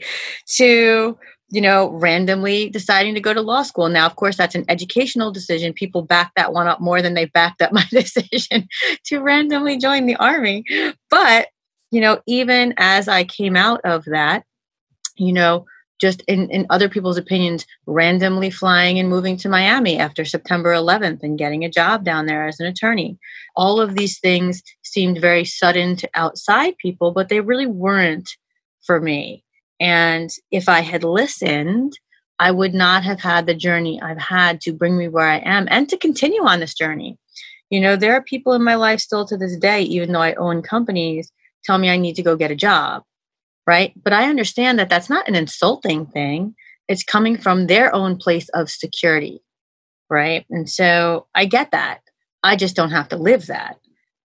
to, 0.55 1.17
you 1.51 1.61
know, 1.61 1.89
randomly 1.89 2.69
deciding 2.69 3.15
to 3.15 3.21
go 3.21 3.33
to 3.33 3.41
law 3.41 3.63
school. 3.63 3.89
Now, 3.89 4.05
of 4.05 4.15
course, 4.15 4.37
that's 4.37 4.55
an 4.55 4.65
educational 4.69 5.31
decision. 5.31 5.73
People 5.73 6.03
back 6.03 6.31
that 6.35 6.53
one 6.53 6.67
up 6.67 6.79
more 6.79 7.01
than 7.01 7.15
they 7.15 7.25
backed 7.25 7.61
up 7.61 7.71
my 7.73 7.85
decision 7.89 8.67
to 9.05 9.19
randomly 9.19 9.77
join 9.77 10.05
the 10.05 10.15
army. 10.15 10.63
But 11.09 11.47
you 11.91 12.01
know, 12.01 12.21
even 12.27 12.73
as 12.77 13.07
I 13.07 13.23
came 13.23 13.55
out 13.55 13.81
of 13.83 14.05
that, 14.05 14.43
you 15.17 15.33
know, 15.33 15.65
just 15.99 16.21
in, 16.27 16.49
in 16.49 16.65
other 16.69 16.87
people's 16.87 17.17
opinions, 17.17 17.65
randomly 17.85 18.49
flying 18.49 18.99
and 18.99 19.09
moving 19.09 19.35
to 19.37 19.49
Miami 19.49 19.99
after 19.99 20.23
September 20.23 20.71
11th 20.71 21.23
and 21.23 21.37
getting 21.37 21.65
a 21.65 21.69
job 21.69 22.05
down 22.05 22.25
there 22.25 22.47
as 22.47 22.59
an 22.59 22.67
attorney. 22.67 23.17
All 23.55 23.81
of 23.81 23.95
these 23.95 24.17
things 24.19 24.63
seemed 24.81 25.19
very 25.19 25.43
sudden 25.43 25.97
to 25.97 26.09
outside 26.13 26.77
people, 26.77 27.11
but 27.11 27.27
they 27.27 27.41
really 27.41 27.67
weren't 27.67 28.29
for 28.83 29.01
me. 29.01 29.43
And 29.79 30.29
if 30.51 30.67
I 30.69 30.81
had 30.81 31.03
listened 31.03 31.93
I 32.39 32.51
would 32.51 32.73
not 32.73 33.03
have 33.03 33.19
had 33.19 33.45
the 33.45 33.53
journey 33.53 34.01
I've 34.01 34.17
had 34.17 34.61
to 34.61 34.71
bring 34.71 34.97
me 34.97 35.09
where 35.09 35.27
I 35.27 35.39
am 35.39 35.67
and 35.69 35.89
to 35.89 35.97
continue 35.97 36.43
on 36.45 36.61
this 36.61 36.73
journey. 36.73 37.17
You 37.69 37.81
know, 37.81 37.95
there 37.95 38.13
are 38.13 38.23
people 38.23 38.53
in 38.53 38.63
my 38.63 38.75
life 38.75 39.01
still 39.01 39.25
to 39.25 39.37
this 39.37 39.57
day, 39.57 39.81
even 39.83 40.13
though 40.13 40.21
I 40.21 40.33
own 40.35 40.61
companies, 40.61 41.31
tell 41.65 41.77
me 41.77 41.89
I 41.89 41.97
need 41.97 42.15
to 42.15 42.23
go 42.23 42.37
get 42.37 42.49
a 42.49 42.55
job, 42.55 43.03
right? 43.67 43.93
But 44.01 44.13
I 44.13 44.29
understand 44.29 44.79
that 44.79 44.89
that's 44.89 45.09
not 45.09 45.27
an 45.27 45.35
insulting 45.35 46.05
thing. 46.05 46.55
It's 46.87 47.03
coming 47.03 47.37
from 47.37 47.67
their 47.67 47.93
own 47.93 48.17
place 48.17 48.49
of 48.49 48.71
security, 48.71 49.43
right? 50.09 50.45
And 50.49 50.67
so 50.67 51.27
I 51.35 51.45
get 51.45 51.71
that. 51.71 51.99
I 52.41 52.55
just 52.55 52.75
don't 52.75 52.91
have 52.91 53.09
to 53.09 53.17
live 53.17 53.47
that, 53.47 53.77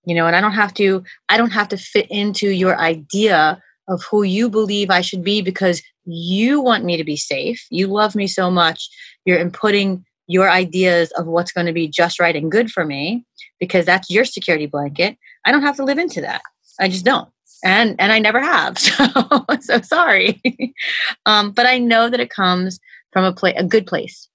you 0.04 0.14
know, 0.14 0.26
and 0.26 0.36
I 0.36 0.40
don't 0.42 0.52
have 0.52 0.74
to, 0.74 1.02
I 1.30 1.38
don't 1.38 1.50
have 1.50 1.68
to 1.70 1.78
fit 1.78 2.06
into 2.10 2.48
your 2.48 2.78
idea 2.78 3.60
of 3.88 4.02
who 4.04 4.22
you 4.22 4.48
believe 4.48 4.90
I 4.90 5.00
should 5.00 5.24
be 5.24 5.42
because 5.42 5.82
you 6.04 6.60
want 6.60 6.84
me 6.84 6.96
to 6.96 7.04
be 7.04 7.16
safe. 7.16 7.66
You 7.70 7.86
love 7.86 8.14
me 8.14 8.26
so 8.26 8.50
much. 8.50 8.88
You're 9.24 9.44
inputting 9.44 10.02
your 10.26 10.50
ideas 10.50 11.10
of 11.12 11.26
what's 11.26 11.52
going 11.52 11.66
to 11.66 11.72
be 11.72 11.88
just 11.88 12.20
right 12.20 12.36
and 12.36 12.50
good 12.50 12.70
for 12.70 12.84
me 12.84 13.24
because 13.60 13.84
that's 13.84 14.10
your 14.10 14.24
security 14.24 14.66
blanket. 14.66 15.16
I 15.44 15.52
don't 15.52 15.62
have 15.62 15.76
to 15.76 15.84
live 15.84 15.98
into 15.98 16.20
that. 16.20 16.42
I 16.80 16.88
just 16.88 17.04
don't. 17.04 17.28
And 17.64 17.94
and 18.00 18.12
I 18.12 18.18
never 18.18 18.40
have. 18.40 18.76
So 18.88 19.44
so 19.60 19.80
sorry. 19.82 20.40
um, 21.26 21.52
but 21.52 21.66
I 21.66 21.78
know 21.78 22.08
that 22.08 22.20
it 22.20 22.30
comes 22.30 22.80
from 23.12 23.24
a 23.24 23.32
place 23.32 23.54
a 23.56 23.64
good 23.64 23.86
place, 23.86 24.28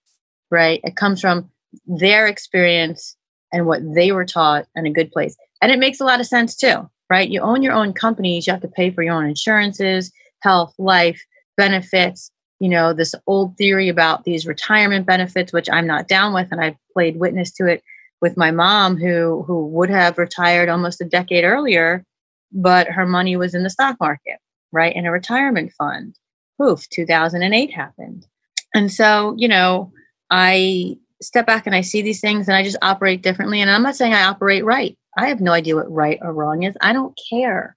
right? 0.51 0.80
It 0.84 0.96
comes 0.96 1.20
from 1.20 1.50
their 1.86 2.27
experience 2.27 3.16
and 3.51 3.66
what 3.66 3.82
they 3.94 4.12
were 4.12 4.25
taught 4.25 4.66
and 4.75 4.88
a 4.88 4.92
good 4.92 5.12
place. 5.12 5.36
And 5.62 5.72
it 5.72 5.80
makes 5.80 6.00
a 6.00 6.06
lot 6.06 6.20
of 6.20 6.27
sense 6.27 6.56
too, 6.56 6.89
right? 7.09 7.29
You 7.29 7.41
own 7.41 7.63
your 7.63 7.73
own 7.73 7.93
companies, 7.93 8.47
you 8.47 8.53
have 8.53 8.61
to 8.61 8.67
pay 8.67 8.91
for 8.91 9.03
your 9.03 9.15
own 9.15 9.25
insurances, 9.25 10.11
health, 10.41 10.73
life, 10.77 11.21
benefits, 11.55 12.31
you 12.59 12.69
know, 12.69 12.93
this 12.93 13.13
old 13.27 13.55
theory 13.57 13.89
about 13.89 14.23
these 14.23 14.47
retirement 14.47 15.05
benefits, 15.05 15.53
which 15.53 15.69
I'm 15.71 15.87
not 15.87 16.07
down 16.07 16.33
with, 16.33 16.47
and 16.51 16.59
I've 16.59 16.75
played 16.93 17.17
witness 17.17 17.51
to 17.53 17.67
it 17.67 17.83
with 18.21 18.37
my 18.37 18.51
mom, 18.51 18.97
who 18.97 19.43
who 19.45 19.67
would 19.67 19.89
have 19.89 20.17
retired 20.17 20.69
almost 20.69 21.01
a 21.01 21.05
decade 21.05 21.43
earlier, 21.43 22.03
but 22.51 22.87
her 22.87 23.05
money 23.05 23.35
was 23.35 23.53
in 23.53 23.63
the 23.63 23.69
stock 23.69 23.97
market, 23.99 24.39
right, 24.71 24.95
in 24.95 25.05
a 25.05 25.11
retirement 25.11 25.71
fund. 25.77 26.15
Poof, 26.59 26.89
2008 26.89 27.71
happened, 27.71 28.25
and 28.73 28.91
so 28.91 29.35
you 29.37 29.47
know, 29.47 29.91
I 30.31 30.97
step 31.21 31.45
back 31.45 31.65
and 31.65 31.75
I 31.75 31.81
see 31.81 32.01
these 32.01 32.21
things, 32.21 32.47
and 32.47 32.55
I 32.55 32.63
just 32.63 32.77
operate 32.81 33.21
differently. 33.21 33.62
And 33.62 33.69
I'm 33.69 33.83
not 33.83 33.95
saying 33.95 34.13
I 34.13 34.24
operate 34.24 34.65
right. 34.65 34.97
I 35.17 35.27
have 35.27 35.41
no 35.41 35.51
idea 35.51 35.75
what 35.75 35.91
right 35.91 36.19
or 36.21 36.33
wrong 36.33 36.63
is. 36.63 36.77
I 36.81 36.93
don't 36.93 37.17
care. 37.29 37.75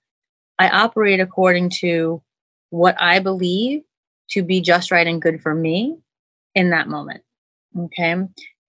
I 0.59 0.69
operate 0.69 1.21
according 1.21 1.71
to 1.81 2.23
what 2.69 2.95
I 3.01 3.19
believe 3.19 3.83
to 4.33 4.43
be 4.43 4.61
just 4.61 4.91
right 4.91 5.07
and 5.07 5.23
good 5.23 5.41
for 5.41 5.55
me 5.55 5.97
in 6.55 6.71
that 6.71 6.89
moment. 6.89 7.23
Okay. 7.79 8.17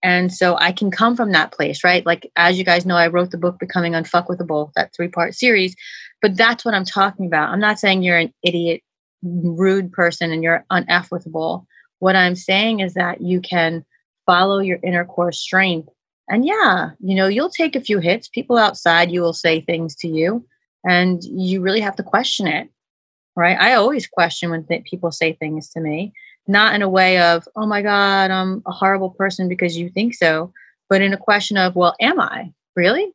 And 0.04 0.34
so 0.34 0.58
I 0.58 0.72
can 0.72 0.90
come 0.90 1.16
from 1.16 1.32
that 1.32 1.52
place, 1.52 1.84
right? 1.84 2.06
Like, 2.06 2.32
as 2.36 2.58
you 2.58 2.64
guys 2.64 2.86
know, 2.86 2.96
I 2.96 3.08
wrote 3.08 3.32
the 3.32 3.38
book 3.38 3.60
Becoming 3.60 3.94
Unfuckwithable, 3.94 4.72
that 4.76 4.94
three 4.96 5.10
part 5.10 5.36
series. 5.36 5.76
But 6.22 6.38
that's 6.38 6.66
what 6.66 6.74
I'm 6.74 6.86
talking 6.86 7.26
about. 7.26 7.50
I'm 7.50 7.60
not 7.60 7.80
saying 7.80 8.02
you're 8.02 8.18
an 8.18 8.34
idiot, 8.44 8.82
rude 9.24 9.92
person 9.92 10.32
and 10.32 10.44
you're 10.44 10.66
uneffable. 10.72 11.66
What 12.00 12.16
I'm 12.16 12.36
saying 12.36 12.80
is 12.80 12.96
that 12.96 13.22
you 13.22 13.42
can 13.42 13.86
follow 14.32 14.60
your 14.60 14.80
inner 14.84 15.06
core 15.06 15.32
strength. 15.32 15.90
And 16.30 16.46
yeah, 16.46 16.92
you 17.00 17.16
know, 17.16 17.28
you'll 17.28 17.50
take 17.50 17.76
a 17.76 17.82
few 17.82 18.00
hits. 18.00 18.28
People 18.30 18.58
outside 18.58 19.12
you 19.12 19.22
will 19.22 19.34
say 19.34 19.62
things 19.62 19.96
to 19.98 20.08
you, 20.08 20.46
and 20.86 21.22
you 21.24 21.62
really 21.62 21.82
have 21.82 21.96
to 21.98 22.04
question 22.04 22.48
it 22.48 22.70
right? 23.36 23.58
I 23.60 23.74
always 23.74 24.08
question 24.08 24.50
when 24.52 24.66
th- 24.66 24.86
people 24.86 25.12
say 25.12 25.34
things 25.34 25.70
to 25.70 25.80
me, 25.80 26.14
not 26.48 26.76
in 26.76 26.82
a 26.82 26.90
way 26.90 27.20
of, 27.20 27.48
oh 27.56 27.66
my 27.66 27.82
God, 27.82 28.32
I'm 28.32 28.62
a 28.66 28.72
horrible 28.72 29.12
person 29.12 29.48
because 29.48 29.78
you 29.78 29.90
think 29.90 30.16
so, 30.16 30.52
but 30.90 31.02
in 31.02 31.14
a 31.14 31.18
question 31.18 31.58
of, 31.58 31.76
well, 31.76 31.96
am 32.02 32.20
I 32.20 32.52
really? 32.76 33.14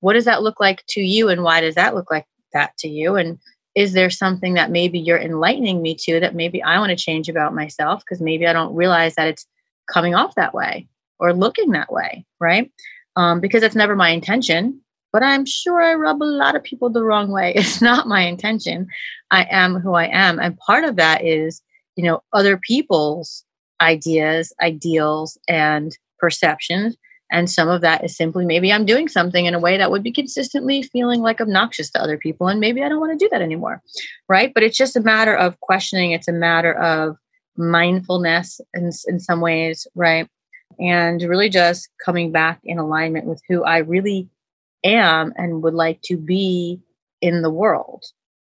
What 0.00 0.14
does 0.14 0.24
that 0.24 0.42
look 0.42 0.60
like 0.60 0.84
to 0.90 1.00
you? 1.00 1.28
And 1.28 1.42
why 1.42 1.60
does 1.60 1.74
that 1.74 1.94
look 1.94 2.10
like 2.10 2.26
that 2.52 2.76
to 2.78 2.88
you? 2.88 3.16
And 3.16 3.38
is 3.74 3.92
there 3.92 4.10
something 4.10 4.54
that 4.54 4.70
maybe 4.70 4.98
you're 4.98 5.20
enlightening 5.20 5.82
me 5.82 5.94
to 6.00 6.20
that 6.20 6.34
maybe 6.34 6.62
I 6.62 6.78
want 6.78 6.90
to 6.90 6.96
change 6.96 7.28
about 7.28 7.54
myself? 7.54 8.00
Because 8.00 8.20
maybe 8.20 8.46
I 8.46 8.52
don't 8.52 8.74
realize 8.74 9.14
that 9.16 9.28
it's 9.28 9.46
coming 9.92 10.14
off 10.14 10.34
that 10.34 10.54
way 10.54 10.88
or 11.18 11.32
looking 11.32 11.72
that 11.72 11.92
way, 11.92 12.24
right? 12.40 12.70
Um, 13.16 13.40
because 13.40 13.62
it's 13.62 13.74
never 13.74 13.96
my 13.96 14.10
intention 14.10 14.80
but 15.12 15.22
I'm 15.22 15.46
sure 15.46 15.82
I 15.82 15.94
rub 15.94 16.22
a 16.22 16.24
lot 16.24 16.54
of 16.54 16.62
people 16.62 16.90
the 16.90 17.04
wrong 17.04 17.30
way. 17.30 17.52
It's 17.56 17.80
not 17.80 18.08
my 18.08 18.22
intention. 18.22 18.88
I 19.30 19.46
am 19.50 19.80
who 19.80 19.94
I 19.94 20.06
am. 20.06 20.38
And 20.38 20.58
part 20.58 20.84
of 20.84 20.96
that 20.96 21.24
is, 21.24 21.62
you 21.96 22.04
know, 22.04 22.22
other 22.32 22.56
people's 22.56 23.44
ideas, 23.80 24.52
ideals, 24.60 25.38
and 25.48 25.96
perceptions. 26.18 26.96
And 27.30 27.50
some 27.50 27.68
of 27.68 27.82
that 27.82 28.04
is 28.04 28.16
simply 28.16 28.46
maybe 28.46 28.72
I'm 28.72 28.86
doing 28.86 29.06
something 29.06 29.44
in 29.44 29.54
a 29.54 29.60
way 29.60 29.76
that 29.76 29.90
would 29.90 30.02
be 30.02 30.12
consistently 30.12 30.82
feeling 30.82 31.20
like 31.20 31.40
obnoxious 31.40 31.90
to 31.90 32.02
other 32.02 32.16
people. 32.16 32.48
And 32.48 32.58
maybe 32.58 32.82
I 32.82 32.88
don't 32.88 33.00
want 33.00 33.18
to 33.18 33.22
do 33.22 33.28
that 33.30 33.42
anymore. 33.42 33.82
Right. 34.28 34.52
But 34.54 34.62
it's 34.62 34.78
just 34.78 34.96
a 34.96 35.02
matter 35.02 35.36
of 35.36 35.60
questioning, 35.60 36.12
it's 36.12 36.28
a 36.28 36.32
matter 36.32 36.72
of 36.74 37.16
mindfulness 37.58 38.60
in, 38.74 38.90
in 39.06 39.20
some 39.20 39.40
ways. 39.40 39.86
Right. 39.94 40.28
And 40.78 41.20
really 41.22 41.48
just 41.48 41.88
coming 42.04 42.30
back 42.30 42.60
in 42.64 42.78
alignment 42.78 43.26
with 43.26 43.42
who 43.48 43.64
I 43.64 43.78
really 43.78 44.28
am 44.84 45.32
and 45.36 45.62
would 45.62 45.74
like 45.74 46.00
to 46.02 46.16
be 46.16 46.80
in 47.20 47.42
the 47.42 47.50
world. 47.50 48.04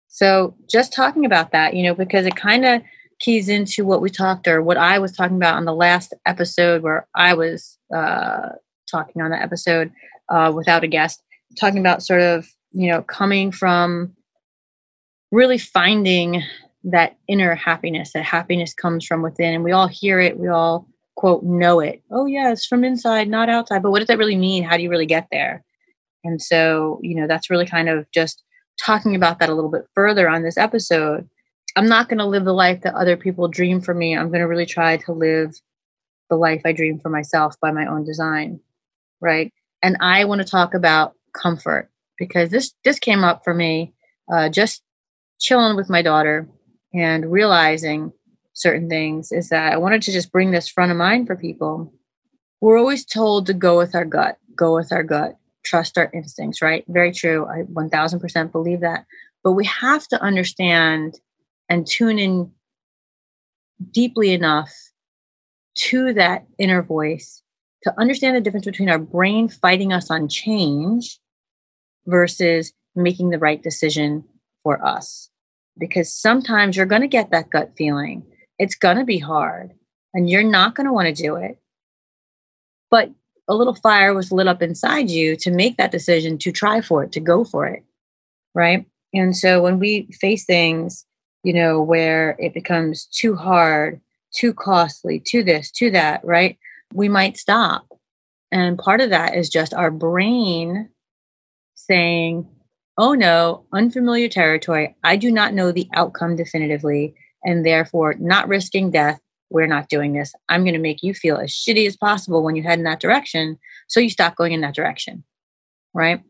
So, 0.08 0.56
just 0.68 0.92
talking 0.92 1.24
about 1.24 1.52
that, 1.52 1.74
you 1.74 1.84
know, 1.84 1.94
because 1.94 2.26
it 2.26 2.34
kind 2.34 2.64
of 2.64 2.82
keys 3.20 3.48
into 3.48 3.84
what 3.84 4.00
we 4.00 4.10
talked 4.10 4.48
or 4.48 4.62
what 4.62 4.76
I 4.76 4.98
was 4.98 5.12
talking 5.12 5.36
about 5.36 5.56
on 5.56 5.66
the 5.66 5.74
last 5.74 6.14
episode 6.26 6.82
where 6.82 7.06
I 7.14 7.34
was 7.34 7.78
uh, 7.94 8.48
talking 8.90 9.22
on 9.22 9.30
that 9.30 9.42
episode 9.42 9.92
uh, 10.28 10.52
without 10.54 10.84
a 10.84 10.88
guest, 10.88 11.22
talking 11.58 11.78
about 11.78 12.02
sort 12.02 12.22
of, 12.22 12.48
you 12.72 12.90
know, 12.90 13.02
coming 13.02 13.52
from 13.52 14.16
really 15.30 15.58
finding 15.58 16.42
that 16.84 17.16
inner 17.28 17.54
happiness, 17.54 18.12
that 18.12 18.24
happiness 18.24 18.74
comes 18.74 19.04
from 19.04 19.22
within. 19.22 19.54
And 19.54 19.64
we 19.64 19.72
all 19.72 19.88
hear 19.88 20.20
it, 20.20 20.38
we 20.38 20.48
all 20.48 20.86
quote 21.16 21.42
know 21.42 21.80
it. 21.80 22.02
Oh, 22.10 22.26
yeah, 22.26 22.50
it's 22.50 22.66
from 22.66 22.84
inside, 22.84 23.28
not 23.28 23.48
outside. 23.48 23.82
But 23.82 23.90
what 23.90 23.98
does 23.98 24.08
that 24.08 24.18
really 24.18 24.36
mean? 24.36 24.64
How 24.64 24.76
do 24.76 24.82
you 24.82 24.90
really 24.90 25.06
get 25.06 25.28
there? 25.30 25.64
And 26.24 26.40
so, 26.40 26.98
you 27.02 27.14
know, 27.14 27.26
that's 27.26 27.50
really 27.50 27.66
kind 27.66 27.88
of 27.88 28.10
just 28.12 28.42
talking 28.82 29.14
about 29.14 29.38
that 29.38 29.50
a 29.50 29.54
little 29.54 29.70
bit 29.70 29.86
further 29.94 30.28
on 30.28 30.42
this 30.42 30.56
episode. 30.56 31.28
I'm 31.76 31.88
not 31.88 32.08
going 32.08 32.18
to 32.18 32.26
live 32.26 32.44
the 32.44 32.54
life 32.54 32.82
that 32.82 32.94
other 32.94 33.16
people 33.16 33.48
dream 33.48 33.80
for 33.80 33.94
me. 33.94 34.16
I'm 34.16 34.28
going 34.28 34.40
to 34.40 34.48
really 34.48 34.66
try 34.66 34.96
to 34.98 35.12
live 35.12 35.54
the 36.28 36.36
life 36.36 36.62
I 36.64 36.72
dream 36.72 36.98
for 36.98 37.10
myself 37.10 37.56
by 37.60 37.70
my 37.70 37.86
own 37.86 38.04
design. 38.04 38.60
Right. 39.20 39.52
And 39.82 39.96
I 40.00 40.24
want 40.24 40.40
to 40.40 40.46
talk 40.46 40.74
about 40.74 41.14
comfort 41.34 41.90
because 42.18 42.50
this 42.50 42.74
this 42.84 42.98
came 42.98 43.24
up 43.24 43.42
for 43.44 43.54
me 43.54 43.92
uh, 44.32 44.48
just 44.48 44.82
chilling 45.38 45.76
with 45.76 45.90
my 45.90 46.02
daughter 46.02 46.48
and 46.92 47.30
realizing 47.30 48.12
certain 48.52 48.88
things 48.88 49.32
is 49.32 49.48
that 49.48 49.72
I 49.72 49.76
wanted 49.76 50.02
to 50.02 50.12
just 50.12 50.32
bring 50.32 50.50
this 50.50 50.68
front 50.68 50.90
of 50.90 50.96
mind 50.96 51.26
for 51.26 51.36
people. 51.36 51.92
We're 52.60 52.78
always 52.78 53.04
told 53.04 53.46
to 53.46 53.54
go 53.54 53.78
with 53.78 53.94
our 53.94 54.04
gut, 54.04 54.36
go 54.56 54.74
with 54.74 54.92
our 54.92 55.02
gut 55.02 55.36
trust 55.64 55.98
our 55.98 56.10
instincts, 56.12 56.62
right? 56.62 56.84
Very 56.88 57.12
true. 57.12 57.46
I 57.46 57.62
1000% 57.62 58.52
believe 58.52 58.80
that. 58.80 59.04
But 59.42 59.52
we 59.52 59.64
have 59.66 60.06
to 60.08 60.20
understand 60.22 61.18
and 61.68 61.86
tune 61.86 62.18
in 62.18 62.50
deeply 63.90 64.32
enough 64.32 64.72
to 65.76 66.12
that 66.14 66.46
inner 66.58 66.82
voice 66.82 67.42
to 67.82 67.94
understand 67.98 68.36
the 68.36 68.40
difference 68.40 68.66
between 68.66 68.90
our 68.90 68.98
brain 68.98 69.48
fighting 69.48 69.92
us 69.92 70.10
on 70.10 70.28
change 70.28 71.18
versus 72.06 72.72
making 72.94 73.30
the 73.30 73.38
right 73.38 73.62
decision 73.62 74.24
for 74.62 74.84
us. 74.84 75.29
Because 75.80 76.12
sometimes 76.12 76.76
you're 76.76 76.86
going 76.86 77.02
to 77.02 77.08
get 77.08 77.30
that 77.30 77.50
gut 77.50 77.72
feeling. 77.76 78.22
It's 78.58 78.76
going 78.76 78.98
to 78.98 79.04
be 79.04 79.18
hard 79.18 79.72
and 80.14 80.28
you're 80.28 80.44
not 80.44 80.74
going 80.74 80.86
to 80.86 80.92
want 80.92 81.08
to 81.08 81.22
do 81.22 81.36
it. 81.36 81.58
But 82.90 83.10
a 83.48 83.54
little 83.54 83.74
fire 83.74 84.14
was 84.14 84.30
lit 84.30 84.46
up 84.46 84.62
inside 84.62 85.10
you 85.10 85.36
to 85.36 85.50
make 85.50 85.76
that 85.78 85.90
decision 85.90 86.38
to 86.38 86.52
try 86.52 86.80
for 86.80 87.02
it, 87.02 87.12
to 87.12 87.20
go 87.20 87.44
for 87.44 87.66
it. 87.66 87.82
Right. 88.54 88.86
And 89.14 89.36
so 89.36 89.62
when 89.62 89.78
we 89.78 90.08
face 90.20 90.44
things, 90.44 91.06
you 91.42 91.52
know, 91.52 91.80
where 91.80 92.36
it 92.38 92.52
becomes 92.52 93.06
too 93.06 93.34
hard, 93.34 94.00
too 94.34 94.52
costly, 94.52 95.20
to 95.26 95.42
this, 95.42 95.70
to 95.72 95.90
that, 95.92 96.24
right, 96.24 96.58
we 96.92 97.08
might 97.08 97.38
stop. 97.38 97.86
And 98.52 98.78
part 98.78 99.00
of 99.00 99.10
that 99.10 99.36
is 99.36 99.48
just 99.48 99.72
our 99.74 99.90
brain 99.90 100.90
saying, 101.76 102.46
oh 103.00 103.14
no, 103.14 103.64
unfamiliar 103.72 104.28
territory. 104.28 104.94
I 105.02 105.16
do 105.16 105.32
not 105.32 105.54
know 105.54 105.72
the 105.72 105.88
outcome 105.94 106.36
definitively, 106.36 107.14
and 107.42 107.64
therefore 107.64 108.14
not 108.18 108.46
risking 108.46 108.90
death 108.90 109.20
we're 109.50 109.66
not 109.66 109.88
doing 109.88 110.12
this. 110.12 110.32
I'm 110.48 110.62
going 110.62 110.74
to 110.74 110.80
make 110.80 111.02
you 111.02 111.12
feel 111.12 111.36
as 111.36 111.50
shitty 111.50 111.86
as 111.86 111.96
possible 111.96 112.42
when 112.42 112.56
you 112.56 112.62
head 112.62 112.78
in 112.78 112.84
that 112.84 113.00
direction. 113.00 113.58
So 113.88 114.00
you 114.00 114.08
stop 114.08 114.36
going 114.36 114.52
in 114.52 114.60
that 114.60 114.74
direction. 114.74 115.24
Right. 115.92 116.22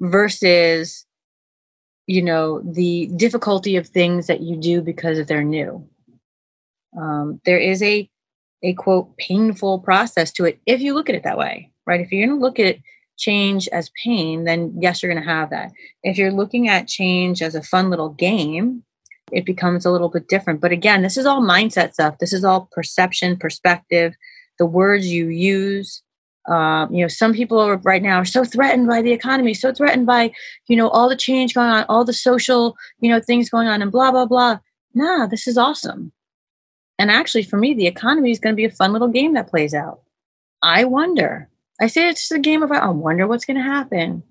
Versus, 0.00 1.06
you 2.08 2.22
know, 2.22 2.60
the 2.60 3.08
difficulty 3.16 3.76
of 3.76 3.86
things 3.86 4.26
that 4.26 4.40
you 4.40 4.56
do 4.56 4.82
because 4.82 5.24
they're 5.26 5.44
new. 5.44 5.88
Um, 7.00 7.40
there 7.44 7.58
is 7.58 7.82
a 7.82 8.10
a 8.62 8.72
quote 8.72 9.16
painful 9.18 9.80
process 9.80 10.32
to 10.32 10.44
it 10.46 10.58
if 10.66 10.80
you 10.80 10.94
look 10.94 11.08
at 11.08 11.14
it 11.14 11.22
that 11.22 11.38
way, 11.38 11.70
right? 11.86 12.00
If 12.00 12.10
you're 12.10 12.26
going 12.26 12.38
to 12.38 12.44
look 12.44 12.58
at 12.58 12.78
change 13.16 13.68
as 13.68 13.90
pain, 14.02 14.44
then 14.44 14.74
yes, 14.78 15.02
you're 15.02 15.12
going 15.12 15.22
to 15.22 15.28
have 15.28 15.50
that. 15.50 15.72
If 16.02 16.18
you're 16.18 16.32
looking 16.32 16.68
at 16.68 16.88
change 16.88 17.42
as 17.42 17.54
a 17.54 17.62
fun 17.62 17.90
little 17.90 18.10
game, 18.10 18.82
it 19.32 19.44
becomes 19.44 19.84
a 19.84 19.90
little 19.90 20.08
bit 20.08 20.28
different. 20.28 20.60
But 20.60 20.72
again, 20.72 21.02
this 21.02 21.16
is 21.16 21.26
all 21.26 21.42
mindset 21.42 21.94
stuff. 21.94 22.18
This 22.18 22.32
is 22.32 22.44
all 22.44 22.68
perception, 22.72 23.36
perspective, 23.36 24.14
the 24.58 24.66
words 24.66 25.06
you 25.06 25.28
use. 25.28 26.02
Um, 26.48 26.94
you 26.94 27.02
know, 27.02 27.08
some 27.08 27.32
people 27.32 27.58
are 27.58 27.78
right 27.78 28.02
now 28.02 28.18
are 28.18 28.24
so 28.24 28.44
threatened 28.44 28.86
by 28.86 29.02
the 29.02 29.12
economy, 29.12 29.52
so 29.52 29.72
threatened 29.72 30.06
by, 30.06 30.32
you 30.68 30.76
know, 30.76 30.88
all 30.88 31.08
the 31.08 31.16
change 31.16 31.54
going 31.54 31.68
on, 31.68 31.84
all 31.88 32.04
the 32.04 32.12
social, 32.12 32.76
you 33.00 33.10
know, 33.10 33.20
things 33.20 33.50
going 33.50 33.66
on 33.66 33.82
and 33.82 33.90
blah, 33.90 34.12
blah, 34.12 34.26
blah. 34.26 34.58
Nah, 34.94 35.26
this 35.26 35.48
is 35.48 35.58
awesome. 35.58 36.12
And 36.98 37.10
actually, 37.10 37.42
for 37.42 37.56
me, 37.56 37.74
the 37.74 37.88
economy 37.88 38.30
is 38.30 38.38
going 38.38 38.54
to 38.54 38.56
be 38.56 38.64
a 38.64 38.70
fun 38.70 38.92
little 38.92 39.08
game 39.08 39.34
that 39.34 39.50
plays 39.50 39.74
out. 39.74 40.00
I 40.62 40.84
wonder. 40.84 41.48
I 41.80 41.86
say 41.88 42.08
it's 42.08 42.22
just 42.22 42.32
a 42.32 42.38
game 42.38 42.62
of 42.62 42.72
I 42.72 42.88
wonder 42.88 43.26
what's 43.26 43.44
going 43.44 43.56
to 43.56 43.62
happen, 43.62 44.22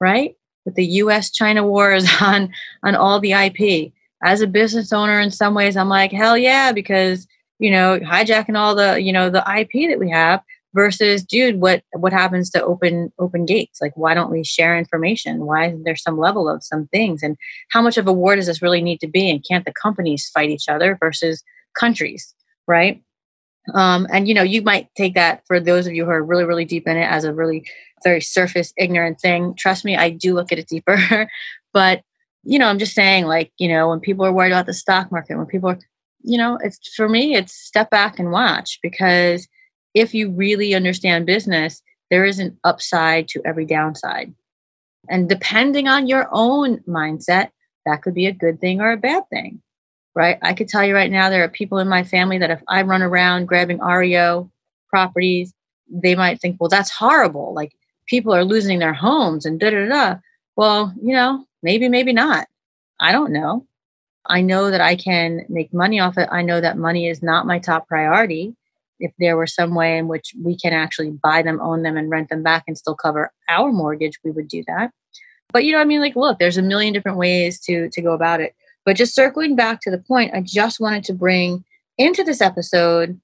right? 0.00 0.34
With 0.64 0.74
the 0.74 0.86
U.S. 0.86 1.30
China 1.30 1.66
wars 1.66 2.08
on 2.20 2.52
on 2.82 2.94
all 2.94 3.20
the 3.20 3.32
IP. 3.32 3.92
As 4.24 4.40
a 4.40 4.46
business 4.46 4.92
owner, 4.92 5.18
in 5.18 5.32
some 5.32 5.54
ways, 5.54 5.76
I'm 5.76 5.88
like 5.88 6.12
hell 6.12 6.38
yeah 6.38 6.72
because 6.72 7.26
you 7.58 7.70
know 7.70 7.98
hijacking 8.00 8.56
all 8.56 8.74
the 8.74 9.00
you 9.00 9.12
know 9.12 9.30
the 9.30 9.44
IP 9.58 9.88
that 9.90 9.98
we 9.98 10.10
have 10.10 10.40
versus 10.74 11.22
dude 11.22 11.60
what 11.60 11.82
what 11.92 12.12
happens 12.12 12.48
to 12.50 12.62
open 12.62 13.12
open 13.18 13.44
gates 13.44 13.80
like 13.80 13.92
why 13.94 14.14
don't 14.14 14.30
we 14.30 14.42
share 14.42 14.78
information 14.78 15.44
why 15.44 15.66
isn't 15.66 15.84
there 15.84 15.94
some 15.94 16.16
level 16.16 16.48
of 16.48 16.64
some 16.64 16.86
things 16.86 17.22
and 17.22 17.36
how 17.68 17.82
much 17.82 17.98
of 17.98 18.06
a 18.06 18.12
war 18.12 18.34
does 18.34 18.46
this 18.46 18.62
really 18.62 18.80
need 18.80 18.98
to 18.98 19.06
be 19.06 19.28
and 19.28 19.44
can't 19.46 19.66
the 19.66 19.72
companies 19.72 20.30
fight 20.32 20.48
each 20.48 20.68
other 20.68 20.96
versus 20.98 21.44
countries, 21.74 22.34
right? 22.66 23.02
Um, 23.74 24.06
and 24.12 24.26
you 24.26 24.34
know, 24.34 24.42
you 24.42 24.62
might 24.62 24.88
take 24.96 25.14
that 25.14 25.42
for 25.46 25.60
those 25.60 25.86
of 25.86 25.94
you 25.94 26.04
who 26.04 26.10
are 26.10 26.22
really, 26.22 26.44
really 26.44 26.64
deep 26.64 26.86
in 26.86 26.96
it 26.96 27.04
as 27.04 27.24
a 27.24 27.32
really 27.32 27.66
very 28.02 28.20
surface 28.20 28.72
ignorant 28.76 29.20
thing. 29.20 29.54
Trust 29.54 29.84
me, 29.84 29.96
I 29.96 30.10
do 30.10 30.34
look 30.34 30.52
at 30.52 30.58
it 30.58 30.68
deeper. 30.68 31.28
but 31.72 32.02
you 32.44 32.58
know, 32.58 32.66
I'm 32.66 32.78
just 32.78 32.94
saying, 32.94 33.26
like, 33.26 33.52
you 33.58 33.68
know, 33.68 33.88
when 33.88 34.00
people 34.00 34.24
are 34.24 34.32
worried 34.32 34.50
about 34.50 34.66
the 34.66 34.74
stock 34.74 35.12
market, 35.12 35.36
when 35.36 35.46
people 35.46 35.70
are, 35.70 35.78
you 36.22 36.36
know, 36.36 36.58
it's 36.62 36.92
for 36.94 37.08
me, 37.08 37.36
it's 37.36 37.52
step 37.52 37.88
back 37.90 38.18
and 38.18 38.32
watch 38.32 38.80
because 38.82 39.46
if 39.94 40.12
you 40.12 40.30
really 40.30 40.74
understand 40.74 41.26
business, 41.26 41.82
there 42.10 42.24
is 42.24 42.38
an 42.38 42.58
upside 42.64 43.28
to 43.28 43.42
every 43.44 43.64
downside. 43.64 44.34
And 45.08 45.28
depending 45.28 45.88
on 45.88 46.06
your 46.06 46.28
own 46.32 46.78
mindset, 46.80 47.50
that 47.86 48.02
could 48.02 48.14
be 48.14 48.26
a 48.26 48.32
good 48.32 48.60
thing 48.60 48.80
or 48.80 48.92
a 48.92 48.96
bad 48.96 49.28
thing 49.30 49.62
right? 50.14 50.38
I 50.42 50.54
could 50.54 50.68
tell 50.68 50.84
you 50.84 50.94
right 50.94 51.10
now, 51.10 51.30
there 51.30 51.44
are 51.44 51.48
people 51.48 51.78
in 51.78 51.88
my 51.88 52.04
family 52.04 52.38
that 52.38 52.50
if 52.50 52.62
I 52.68 52.82
run 52.82 53.02
around 53.02 53.46
grabbing 53.46 53.78
REO 53.80 54.50
properties, 54.88 55.52
they 55.88 56.14
might 56.14 56.40
think, 56.40 56.60
well, 56.60 56.68
that's 56.68 56.90
horrible. 56.90 57.54
Like 57.54 57.72
people 58.06 58.34
are 58.34 58.44
losing 58.44 58.78
their 58.78 58.94
homes 58.94 59.46
and 59.46 59.58
da 59.58 59.70
da 59.70 59.88
da. 59.88 60.16
Well, 60.56 60.92
you 61.02 61.14
know, 61.14 61.46
maybe, 61.62 61.88
maybe 61.88 62.12
not. 62.12 62.46
I 63.00 63.12
don't 63.12 63.32
know. 63.32 63.66
I 64.26 64.40
know 64.40 64.70
that 64.70 64.80
I 64.80 64.96
can 64.96 65.44
make 65.48 65.72
money 65.72 65.98
off 65.98 66.16
it. 66.16 66.28
I 66.30 66.42
know 66.42 66.60
that 66.60 66.78
money 66.78 67.08
is 67.08 67.22
not 67.22 67.46
my 67.46 67.58
top 67.58 67.88
priority. 67.88 68.54
If 69.00 69.12
there 69.18 69.36
were 69.36 69.48
some 69.48 69.74
way 69.74 69.98
in 69.98 70.06
which 70.06 70.34
we 70.40 70.56
can 70.56 70.72
actually 70.72 71.10
buy 71.10 71.42
them, 71.42 71.60
own 71.60 71.82
them, 71.82 71.96
and 71.96 72.08
rent 72.08 72.28
them 72.28 72.42
back 72.42 72.64
and 72.68 72.78
still 72.78 72.94
cover 72.94 73.32
our 73.48 73.72
mortgage, 73.72 74.20
we 74.22 74.30
would 74.30 74.46
do 74.46 74.62
that. 74.68 74.92
But 75.52 75.64
you 75.64 75.72
know, 75.72 75.80
I 75.80 75.84
mean, 75.84 76.00
like, 76.00 76.14
look, 76.14 76.38
there's 76.38 76.56
a 76.56 76.62
million 76.62 76.92
different 76.92 77.18
ways 77.18 77.58
to 77.60 77.88
to 77.90 78.00
go 78.00 78.12
about 78.12 78.40
it. 78.40 78.54
But 78.84 78.96
just 78.96 79.14
circling 79.14 79.54
back 79.54 79.80
to 79.82 79.90
the 79.90 79.98
point, 79.98 80.34
I 80.34 80.40
just 80.40 80.80
wanted 80.80 81.04
to 81.04 81.12
bring 81.12 81.64
into 81.98 82.24
this 82.24 82.40
episode, 82.40 83.20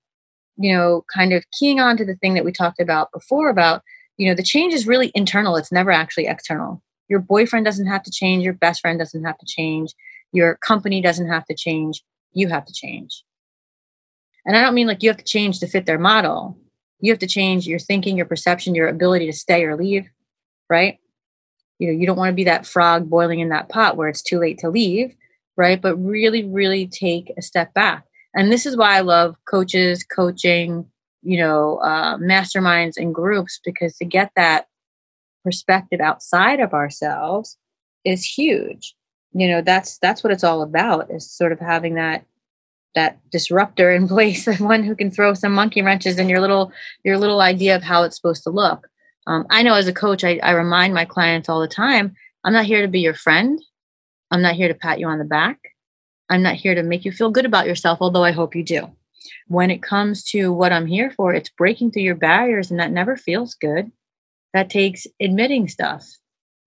you 0.56 0.74
know, 0.74 1.04
kind 1.12 1.32
of 1.32 1.44
keying 1.58 1.80
on 1.80 1.96
to 1.96 2.04
the 2.04 2.16
thing 2.16 2.34
that 2.34 2.44
we 2.44 2.52
talked 2.52 2.80
about 2.80 3.10
before 3.12 3.48
about, 3.48 3.82
you 4.16 4.28
know, 4.28 4.34
the 4.34 4.42
change 4.42 4.74
is 4.74 4.86
really 4.86 5.10
internal, 5.14 5.56
it's 5.56 5.72
never 5.72 5.90
actually 5.90 6.26
external. 6.26 6.82
Your 7.08 7.20
boyfriend 7.20 7.64
doesn't 7.64 7.86
have 7.86 8.02
to 8.04 8.10
change, 8.10 8.44
your 8.44 8.52
best 8.52 8.80
friend 8.80 8.98
doesn't 8.98 9.24
have 9.24 9.38
to 9.38 9.46
change, 9.46 9.94
your 10.32 10.56
company 10.56 11.00
doesn't 11.00 11.28
have 11.28 11.46
to 11.46 11.54
change, 11.54 12.02
you 12.32 12.48
have 12.48 12.64
to 12.66 12.72
change. 12.72 13.24
And 14.44 14.56
I 14.56 14.62
don't 14.62 14.74
mean 14.74 14.86
like 14.86 15.02
you 15.02 15.10
have 15.10 15.18
to 15.18 15.24
change 15.24 15.60
to 15.60 15.66
fit 15.66 15.86
their 15.86 15.98
model. 15.98 16.56
You 17.00 17.12
have 17.12 17.18
to 17.20 17.26
change 17.26 17.66
your 17.66 17.78
thinking, 17.78 18.16
your 18.16 18.26
perception, 18.26 18.74
your 18.74 18.88
ability 18.88 19.26
to 19.26 19.32
stay 19.32 19.64
or 19.64 19.76
leave, 19.76 20.08
right? 20.68 20.98
You 21.78 21.88
know, 21.88 21.92
you 21.92 22.06
don't 22.06 22.16
want 22.16 22.30
to 22.30 22.34
be 22.34 22.44
that 22.44 22.66
frog 22.66 23.08
boiling 23.08 23.40
in 23.40 23.50
that 23.50 23.68
pot 23.68 23.96
where 23.96 24.08
it's 24.08 24.22
too 24.22 24.38
late 24.38 24.58
to 24.58 24.70
leave 24.70 25.14
right? 25.58 25.82
But 25.82 25.96
really, 25.96 26.44
really 26.44 26.86
take 26.86 27.32
a 27.36 27.42
step 27.42 27.74
back. 27.74 28.04
And 28.34 28.50
this 28.50 28.64
is 28.64 28.76
why 28.76 28.96
I 28.96 29.00
love 29.00 29.36
coaches, 29.50 30.04
coaching, 30.04 30.86
you 31.22 31.36
know, 31.36 31.78
uh, 31.78 32.16
masterminds 32.16 32.96
and 32.96 33.14
groups, 33.14 33.60
because 33.62 33.96
to 33.96 34.04
get 34.04 34.30
that 34.36 34.68
perspective 35.44 36.00
outside 36.00 36.60
of 36.60 36.72
ourselves 36.72 37.58
is 38.04 38.24
huge. 38.24 38.94
You 39.32 39.48
know, 39.48 39.60
that's 39.60 39.98
that's 39.98 40.22
what 40.22 40.32
it's 40.32 40.44
all 40.44 40.62
about 40.62 41.10
is 41.10 41.30
sort 41.30 41.52
of 41.52 41.58
having 41.58 41.94
that 41.94 42.24
that 42.94 43.18
disruptor 43.30 43.92
in 43.92 44.08
place, 44.14 44.46
and 44.46 44.60
one 44.60 44.84
who 44.84 44.94
can 44.94 45.10
throw 45.10 45.34
some 45.34 45.52
monkey 45.52 45.82
wrenches 45.82 46.18
in 46.18 46.28
your 46.28 46.40
little 46.40 46.72
your 47.04 47.18
little 47.18 47.40
idea 47.40 47.74
of 47.74 47.82
how 47.82 48.04
it's 48.04 48.16
supposed 48.16 48.44
to 48.44 48.50
look. 48.50 48.88
Um, 49.26 49.46
I 49.50 49.62
know 49.62 49.74
as 49.74 49.88
a 49.88 49.92
coach, 49.92 50.24
I, 50.24 50.38
I 50.42 50.52
remind 50.52 50.94
my 50.94 51.04
clients 51.04 51.50
all 51.50 51.60
the 51.60 51.68
time, 51.68 52.14
I'm 52.44 52.54
not 52.54 52.64
here 52.64 52.80
to 52.80 52.88
be 52.88 53.00
your 53.00 53.14
friend. 53.14 53.60
I'm 54.30 54.42
not 54.42 54.54
here 54.54 54.68
to 54.68 54.74
pat 54.74 54.98
you 54.98 55.08
on 55.08 55.18
the 55.18 55.24
back. 55.24 55.58
I'm 56.28 56.42
not 56.42 56.56
here 56.56 56.74
to 56.74 56.82
make 56.82 57.04
you 57.04 57.12
feel 57.12 57.30
good 57.30 57.46
about 57.46 57.66
yourself, 57.66 57.98
although 58.00 58.24
I 58.24 58.32
hope 58.32 58.54
you 58.54 58.62
do. 58.62 58.90
When 59.46 59.70
it 59.70 59.82
comes 59.82 60.24
to 60.30 60.52
what 60.52 60.72
I'm 60.72 60.86
here 60.86 61.10
for, 61.10 61.32
it's 61.32 61.48
breaking 61.50 61.90
through 61.90 62.02
your 62.02 62.14
barriers, 62.14 62.70
and 62.70 62.78
that 62.80 62.92
never 62.92 63.16
feels 63.16 63.54
good. 63.54 63.90
That 64.54 64.70
takes 64.70 65.06
admitting 65.20 65.68
stuff, 65.68 66.06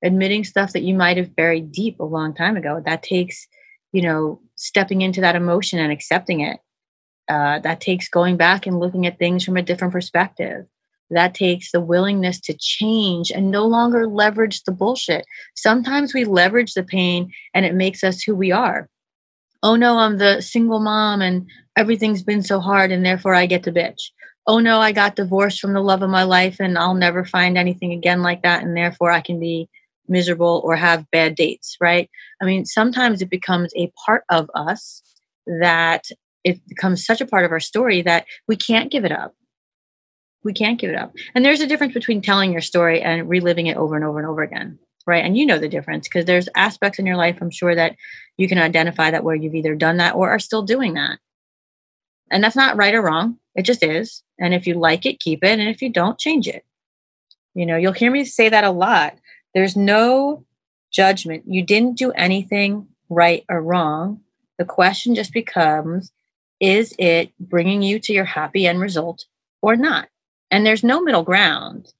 admitting 0.03 0.43
stuff 0.43 0.73
that 0.73 0.83
you 0.83 0.95
might 0.95 1.17
have 1.17 1.35
buried 1.35 1.71
deep 1.71 1.99
a 1.99 2.05
long 2.05 2.33
time 2.33 2.57
ago. 2.57 2.81
That 2.83 3.03
takes, 3.03 3.47
you 3.91 4.01
know, 4.01 4.41
stepping 4.55 5.01
into 5.01 5.21
that 5.21 5.35
emotion 5.35 5.79
and 5.79 5.91
accepting 5.91 6.41
it. 6.41 6.59
Uh, 7.29 7.59
that 7.59 7.81
takes 7.81 8.09
going 8.09 8.37
back 8.37 8.65
and 8.65 8.79
looking 8.79 9.05
at 9.05 9.19
things 9.19 9.43
from 9.43 9.57
a 9.57 9.61
different 9.61 9.93
perspective 9.93 10.65
that 11.11 11.33
takes 11.33 11.71
the 11.71 11.81
willingness 11.81 12.39
to 12.41 12.57
change 12.57 13.31
and 13.31 13.51
no 13.51 13.65
longer 13.65 14.07
leverage 14.07 14.63
the 14.63 14.71
bullshit. 14.71 15.25
Sometimes 15.55 16.13
we 16.13 16.25
leverage 16.25 16.73
the 16.73 16.83
pain 16.83 17.31
and 17.53 17.65
it 17.65 17.75
makes 17.75 18.03
us 18.03 18.21
who 18.21 18.35
we 18.35 18.51
are. 18.51 18.89
Oh 19.63 19.75
no, 19.75 19.97
I'm 19.97 20.17
the 20.17 20.41
single 20.41 20.79
mom 20.79 21.21
and 21.21 21.47
everything's 21.77 22.23
been 22.23 22.41
so 22.41 22.59
hard 22.59 22.91
and 22.91 23.05
therefore 23.05 23.35
I 23.35 23.45
get 23.45 23.63
to 23.63 23.71
bitch. 23.71 24.09
Oh 24.47 24.59
no, 24.59 24.79
I 24.79 24.91
got 24.91 25.15
divorced 25.15 25.59
from 25.59 25.73
the 25.73 25.81
love 25.81 26.01
of 26.01 26.09
my 26.09 26.23
life 26.23 26.57
and 26.59 26.77
I'll 26.77 26.95
never 26.95 27.25
find 27.25 27.57
anything 27.57 27.91
again 27.91 28.23
like 28.23 28.41
that 28.41 28.63
and 28.63 28.75
therefore 28.75 29.11
I 29.11 29.21
can 29.21 29.39
be 29.39 29.69
miserable 30.07 30.61
or 30.63 30.75
have 30.75 31.09
bad 31.11 31.35
dates, 31.35 31.77
right? 31.79 32.09
I 32.41 32.45
mean, 32.45 32.65
sometimes 32.65 33.21
it 33.21 33.29
becomes 33.29 33.71
a 33.75 33.91
part 34.05 34.23
of 34.29 34.49
us 34.55 35.03
that 35.45 36.05
it 36.43 36.59
becomes 36.67 37.05
such 37.05 37.21
a 37.21 37.25
part 37.25 37.45
of 37.45 37.51
our 37.51 37.59
story 37.59 38.01
that 38.01 38.25
we 38.47 38.55
can't 38.55 38.91
give 38.91 39.05
it 39.05 39.11
up 39.11 39.35
we 40.43 40.53
can't 40.53 40.79
give 40.79 40.89
it 40.89 40.95
up. 40.95 41.13
And 41.35 41.45
there's 41.45 41.61
a 41.61 41.67
difference 41.67 41.93
between 41.93 42.21
telling 42.21 42.51
your 42.51 42.61
story 42.61 43.01
and 43.01 43.29
reliving 43.29 43.67
it 43.67 43.77
over 43.77 43.95
and 43.95 44.03
over 44.03 44.19
and 44.19 44.27
over 44.27 44.41
again, 44.41 44.79
right? 45.05 45.23
And 45.23 45.37
you 45.37 45.45
know 45.45 45.59
the 45.59 45.69
difference 45.69 46.07
because 46.07 46.25
there's 46.25 46.49
aspects 46.55 46.99
in 46.99 47.05
your 47.05 47.17
life, 47.17 47.37
I'm 47.41 47.51
sure 47.51 47.75
that 47.75 47.95
you 48.37 48.47
can 48.47 48.57
identify 48.57 49.11
that 49.11 49.23
where 49.23 49.35
you've 49.35 49.55
either 49.55 49.75
done 49.75 49.97
that 49.97 50.15
or 50.15 50.29
are 50.29 50.39
still 50.39 50.63
doing 50.63 50.95
that. 50.95 51.19
And 52.31 52.43
that's 52.43 52.55
not 52.55 52.77
right 52.77 52.95
or 52.95 53.01
wrong. 53.01 53.37
It 53.55 53.63
just 53.63 53.83
is. 53.83 54.23
And 54.39 54.53
if 54.53 54.65
you 54.65 54.75
like 54.75 55.05
it, 55.05 55.19
keep 55.19 55.43
it. 55.43 55.59
And 55.59 55.69
if 55.69 55.81
you 55.81 55.89
don't, 55.89 56.17
change 56.17 56.47
it. 56.47 56.63
You 57.53 57.65
know, 57.65 57.75
you'll 57.75 57.91
hear 57.91 58.09
me 58.09 58.23
say 58.23 58.49
that 58.49 58.63
a 58.63 58.71
lot. 58.71 59.15
There's 59.53 59.75
no 59.75 60.45
judgment. 60.91 61.43
You 61.45 61.63
didn't 61.63 61.97
do 61.97 62.11
anything 62.13 62.87
right 63.09 63.43
or 63.49 63.61
wrong. 63.61 64.21
The 64.57 64.65
question 64.65 65.15
just 65.15 65.33
becomes 65.33 66.11
is 66.59 66.93
it 66.99 67.31
bringing 67.39 67.81
you 67.81 67.99
to 67.99 68.13
your 68.13 68.23
happy 68.23 68.67
end 68.67 68.79
result 68.79 69.25
or 69.61 69.75
not? 69.75 70.07
And 70.51 70.65
there's 70.65 70.83
no 70.83 71.01
middle 71.01 71.23
ground. 71.23 71.91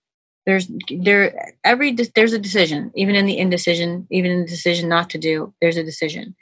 There's 0.46 0.70
there 0.90 1.54
every 1.64 1.96
there's 2.16 2.34
a 2.34 2.40
decision 2.40 2.92
even 2.96 3.16
in 3.16 3.26
the 3.26 3.38
indecision 3.38 4.08
even 4.10 4.32
in 4.32 4.42
the 4.42 4.48
decision 4.48 4.90
not 4.90 5.10
to 5.12 5.18
do 5.18 5.54
there's 5.62 5.78
a 5.78 5.84
decision. 5.84 6.36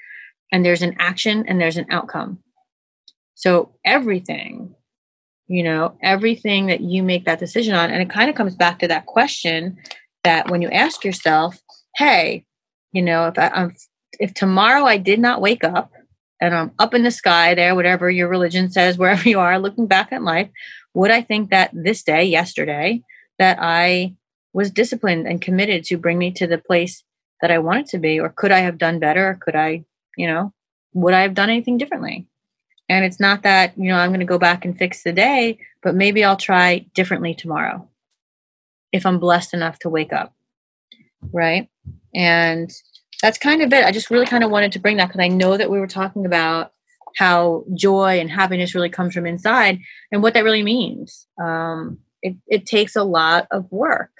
And 0.52 0.65
there's 0.65 0.82
an 0.82 0.95
action 1.00 1.45
and 1.48 1.62
there's 1.62 1.78
an 1.78 1.86
outcome. 1.91 2.39
So 3.36 3.76
everything 3.86 4.76
you 5.50 5.63
know 5.63 5.98
everything 6.02 6.67
that 6.67 6.80
you 6.80 7.04
make 7.04 7.26
that 7.26 7.39
decision 7.39 7.74
on 7.74 7.89
and 7.89 8.02
it 8.02 8.10
kind 8.10 8.30
of 8.30 8.36
comes 8.36 8.56
back 8.56 8.80
to 8.80 8.88
that 8.88 9.08
question 9.08 9.78
that 10.24 10.50
when 10.50 10.62
you 10.62 10.69
ask 10.69 11.04
yourself 11.04 11.60
hey 11.98 12.45
you 12.93 13.02
know 13.02 13.28
if 13.28 13.38
I, 13.38 13.48
i'm 13.50 13.76
if 14.19 14.34
tomorrow 14.34 14.86
i 14.86 14.98
did 14.98 15.19
not 15.19 15.41
wake 15.41 15.63
up 15.63 15.91
and 16.39 16.56
i'm 16.56 16.72
up 16.80 16.93
in 16.93 17.04
the 17.04 17.12
sky 17.12 17.56
there 17.56 17.76
whatever 17.76 18.10
your 18.10 18.30
religion 18.30 18.72
says 18.72 18.98
wherever 19.00 19.28
you 19.28 19.39
are 19.39 19.60
looking 19.60 19.88
back 19.88 20.13
at 20.13 20.24
life 20.24 20.50
would 20.93 21.12
I 21.12 21.21
think 21.21 21.49
that 21.49 21.71
this 21.73 22.04
day, 22.04 22.23
yesterday, 22.23 23.04
that 23.38 23.58
I 23.60 24.15
was 24.54 24.71
disciplined 24.71 25.28
and 25.28 25.41
committed 25.41 25.84
to 25.86 25.97
bring 25.97 26.17
me 26.17 26.32
to 26.32 26.47
the 26.47 26.58
place 26.58 27.04
that 27.41 27.52
I 27.52 27.60
wanted 27.60 27.88
to 27.88 27.99
be? 27.99 28.19
Or 28.19 28.30
could 28.30 28.52
I 28.52 28.60
have 28.60 28.78
done 28.78 28.99
better? 28.99 29.30
Or 29.30 29.36
Could 29.36 29.56
I, 29.56 29.86
you 30.17 30.28
know, 30.28 30.54
would 30.93 31.13
I 31.13 31.21
have 31.21 31.34
done 31.34 31.49
anything 31.49 31.78
differently? 31.78 32.28
And 32.89 33.06
it's 33.06 33.19
not 33.19 33.43
that, 33.43 33.78
you 33.78 33.89
know, 33.89 33.97
I'm 33.97 34.10
going 34.10 34.19
to 34.19 34.25
go 34.25 34.39
back 34.39 34.65
and 34.65 34.78
fix 34.78 35.04
the 35.04 35.13
day, 35.13 35.60
but 35.84 35.95
maybe 35.95 36.23
I'll 36.23 36.36
try 36.36 36.80
differently 36.95 37.36
tomorrow 37.36 37.88
if 38.91 39.06
I'm 39.06 39.19
blessed 39.19 39.54
enough 39.54 39.78
to 39.80 39.89
wake 39.89 40.12
up. 40.12 40.34
Right. 41.32 41.69
And 42.15 42.71
that's 43.21 43.38
kind 43.38 43.62
of 43.62 43.71
it. 43.73 43.86
I 43.86 43.91
just 43.91 44.10
really 44.10 44.25
kind 44.25 44.43
of 44.43 44.49
wanted 44.49 44.71
to 44.71 44.80
bring 44.80 44.97
that 44.97 45.10
because 45.10 45.21
I 45.21 45.28
know 45.28 45.56
that 45.56 45.69
we 45.69 45.80
were 45.80 45.88
talking 45.88 46.25
about 46.25 46.73
how 47.17 47.63
joy 47.74 48.19
and 48.19 48.30
happiness 48.30 48.76
really 48.76 48.89
comes 48.89 49.13
from 49.13 49.26
inside 49.26 49.80
and 50.12 50.22
what 50.22 50.34
that 50.34 50.43
really 50.43 50.63
means. 50.63 51.28
Um, 51.41 52.00
it, 52.22 52.36
it 52.48 52.65
takes 52.65 52.95
a 52.95 53.04
lot 53.04 53.48
of 53.52 53.72
work. 53.72 54.12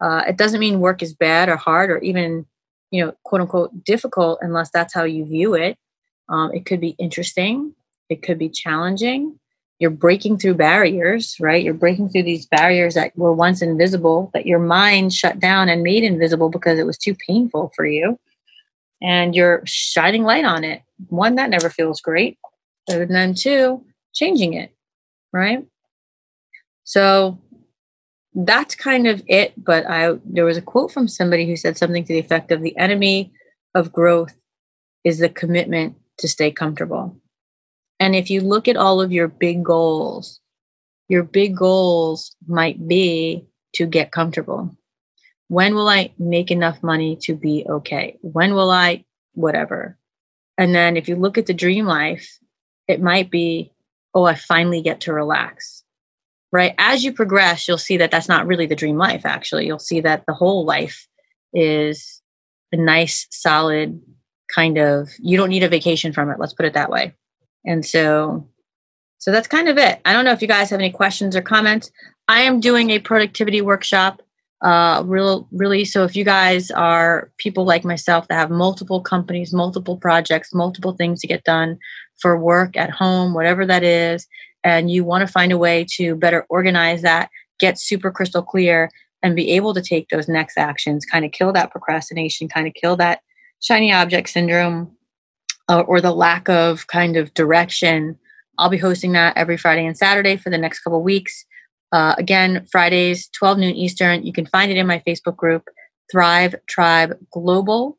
Uh, 0.00 0.22
it 0.28 0.36
doesn't 0.36 0.60
mean 0.60 0.80
work 0.80 1.02
is 1.02 1.14
bad 1.14 1.48
or 1.48 1.56
hard 1.56 1.90
or 1.90 1.98
even, 1.98 2.46
you 2.90 3.04
know, 3.04 3.12
quote 3.24 3.40
unquote 3.40 3.84
difficult 3.84 4.38
unless 4.42 4.70
that's 4.70 4.94
how 4.94 5.04
you 5.04 5.24
view 5.24 5.54
it. 5.54 5.76
Um, 6.28 6.52
it 6.52 6.66
could 6.66 6.80
be 6.80 6.94
interesting. 6.98 7.74
It 8.08 8.22
could 8.22 8.38
be 8.38 8.48
challenging. 8.48 9.38
You're 9.78 9.90
breaking 9.90 10.38
through 10.38 10.54
barriers, 10.54 11.36
right? 11.40 11.62
You're 11.62 11.74
breaking 11.74 12.08
through 12.08 12.24
these 12.24 12.46
barriers 12.46 12.94
that 12.94 13.16
were 13.16 13.32
once 13.32 13.62
invisible, 13.62 14.30
that 14.34 14.46
your 14.46 14.58
mind 14.58 15.12
shut 15.12 15.38
down 15.38 15.68
and 15.68 15.82
made 15.82 16.02
invisible 16.02 16.48
because 16.48 16.78
it 16.78 16.86
was 16.86 16.98
too 16.98 17.14
painful 17.14 17.72
for 17.76 17.86
you. 17.86 18.18
And 19.00 19.34
you're 19.34 19.62
shining 19.64 20.24
light 20.24 20.44
on 20.44 20.64
it. 20.64 20.82
One, 21.08 21.36
that 21.36 21.50
never 21.50 21.70
feels 21.70 22.00
great. 22.00 22.38
And 22.88 23.14
then 23.14 23.34
two, 23.34 23.84
changing 24.14 24.54
it, 24.54 24.74
right? 25.32 25.64
So 26.84 27.38
that's 28.34 28.74
kind 28.74 29.06
of 29.06 29.22
it. 29.26 29.52
But 29.62 29.86
I 29.86 30.14
there 30.24 30.44
was 30.44 30.56
a 30.56 30.62
quote 30.62 30.90
from 30.90 31.06
somebody 31.06 31.46
who 31.46 31.56
said 31.56 31.76
something 31.76 32.04
to 32.04 32.12
the 32.12 32.18
effect 32.18 32.50
of 32.50 32.62
the 32.62 32.76
enemy 32.76 33.32
of 33.74 33.92
growth 33.92 34.34
is 35.04 35.18
the 35.18 35.28
commitment 35.28 35.96
to 36.18 36.28
stay 36.28 36.50
comfortable. 36.50 37.16
And 38.00 38.14
if 38.14 38.30
you 38.30 38.40
look 38.40 38.68
at 38.68 38.76
all 38.76 39.00
of 39.00 39.12
your 39.12 39.28
big 39.28 39.64
goals, 39.64 40.40
your 41.08 41.22
big 41.22 41.56
goals 41.56 42.34
might 42.46 42.86
be 42.86 43.46
to 43.74 43.86
get 43.86 44.12
comfortable. 44.12 44.76
When 45.48 45.74
will 45.74 45.88
I 45.88 46.12
make 46.18 46.50
enough 46.50 46.82
money 46.82 47.16
to 47.22 47.34
be 47.34 47.64
okay? 47.68 48.18
When 48.20 48.54
will 48.54 48.70
I, 48.70 49.04
whatever? 49.32 49.96
And 50.56 50.74
then 50.74 50.96
if 50.96 51.08
you 51.08 51.16
look 51.16 51.38
at 51.38 51.46
the 51.46 51.54
dream 51.54 51.86
life, 51.86 52.38
it 52.86 53.02
might 53.02 53.30
be, 53.30 53.72
oh, 54.14 54.24
I 54.24 54.34
finally 54.34 54.82
get 54.82 55.00
to 55.02 55.12
relax. 55.12 55.84
Right. 56.50 56.74
As 56.78 57.04
you 57.04 57.12
progress, 57.12 57.68
you'll 57.68 57.76
see 57.76 57.98
that 57.98 58.10
that's 58.10 58.28
not 58.28 58.46
really 58.46 58.66
the 58.66 58.76
dream 58.76 58.96
life, 58.96 59.26
actually. 59.26 59.66
You'll 59.66 59.78
see 59.78 60.00
that 60.00 60.24
the 60.26 60.32
whole 60.32 60.64
life 60.64 61.06
is 61.52 62.22
a 62.72 62.76
nice, 62.76 63.26
solid 63.30 64.00
kind 64.54 64.78
of, 64.78 65.10
you 65.18 65.36
don't 65.36 65.50
need 65.50 65.62
a 65.62 65.68
vacation 65.68 66.12
from 66.12 66.30
it. 66.30 66.38
Let's 66.38 66.54
put 66.54 66.64
it 66.66 66.72
that 66.72 66.90
way. 66.90 67.14
And 67.66 67.84
so, 67.84 68.48
so 69.18 69.30
that's 69.30 69.48
kind 69.48 69.68
of 69.68 69.76
it. 69.76 70.00
I 70.04 70.12
don't 70.12 70.24
know 70.24 70.32
if 70.32 70.40
you 70.40 70.48
guys 70.48 70.70
have 70.70 70.80
any 70.80 70.90
questions 70.90 71.36
or 71.36 71.42
comments. 71.42 71.90
I 72.28 72.42
am 72.42 72.60
doing 72.60 72.90
a 72.90 72.98
productivity 72.98 73.60
workshop. 73.60 74.22
Uh, 74.60 75.04
real, 75.06 75.46
really. 75.52 75.84
So 75.84 76.02
if 76.02 76.16
you 76.16 76.24
guys 76.24 76.70
are 76.72 77.30
people 77.38 77.64
like 77.64 77.84
myself 77.84 78.26
that 78.26 78.34
have 78.34 78.50
multiple 78.50 79.00
companies, 79.00 79.52
multiple 79.52 79.96
projects, 79.96 80.52
multiple 80.52 80.92
things 80.92 81.20
to 81.20 81.28
get 81.28 81.44
done 81.44 81.78
for 82.20 82.36
work 82.36 82.76
at 82.76 82.90
home, 82.90 83.34
whatever 83.34 83.64
that 83.66 83.84
is, 83.84 84.26
and 84.64 84.90
you 84.90 85.04
want 85.04 85.24
to 85.24 85.32
find 85.32 85.52
a 85.52 85.58
way 85.58 85.86
to 85.96 86.16
better 86.16 86.44
organize 86.48 87.02
that, 87.02 87.30
get 87.60 87.78
super 87.78 88.10
crystal 88.10 88.42
clear, 88.42 88.90
and 89.22 89.36
be 89.36 89.50
able 89.52 89.74
to 89.74 89.82
take 89.82 90.08
those 90.08 90.28
next 90.28 90.58
actions, 90.58 91.04
kind 91.04 91.24
of 91.24 91.30
kill 91.30 91.52
that 91.52 91.70
procrastination, 91.70 92.48
kind 92.48 92.66
of 92.66 92.74
kill 92.74 92.96
that 92.96 93.20
shiny 93.60 93.92
object 93.92 94.28
syndrome, 94.28 94.90
uh, 95.68 95.80
or 95.80 96.00
the 96.00 96.12
lack 96.12 96.48
of 96.48 96.86
kind 96.88 97.16
of 97.16 97.32
direction. 97.34 98.18
I'll 98.58 98.68
be 98.68 98.78
hosting 98.78 99.12
that 99.12 99.36
every 99.36 99.56
Friday 99.56 99.86
and 99.86 99.96
Saturday 99.96 100.36
for 100.36 100.50
the 100.50 100.58
next 100.58 100.80
couple 100.80 101.00
weeks. 101.02 101.44
Uh, 101.92 102.14
again, 102.18 102.66
Fridays, 102.70 103.28
12 103.28 103.58
noon 103.58 103.74
Eastern. 103.74 104.24
You 104.24 104.32
can 104.32 104.46
find 104.46 104.70
it 104.70 104.76
in 104.76 104.86
my 104.86 105.02
Facebook 105.06 105.36
group, 105.36 105.64
Thrive 106.10 106.54
Tribe 106.68 107.16
Global. 107.32 107.98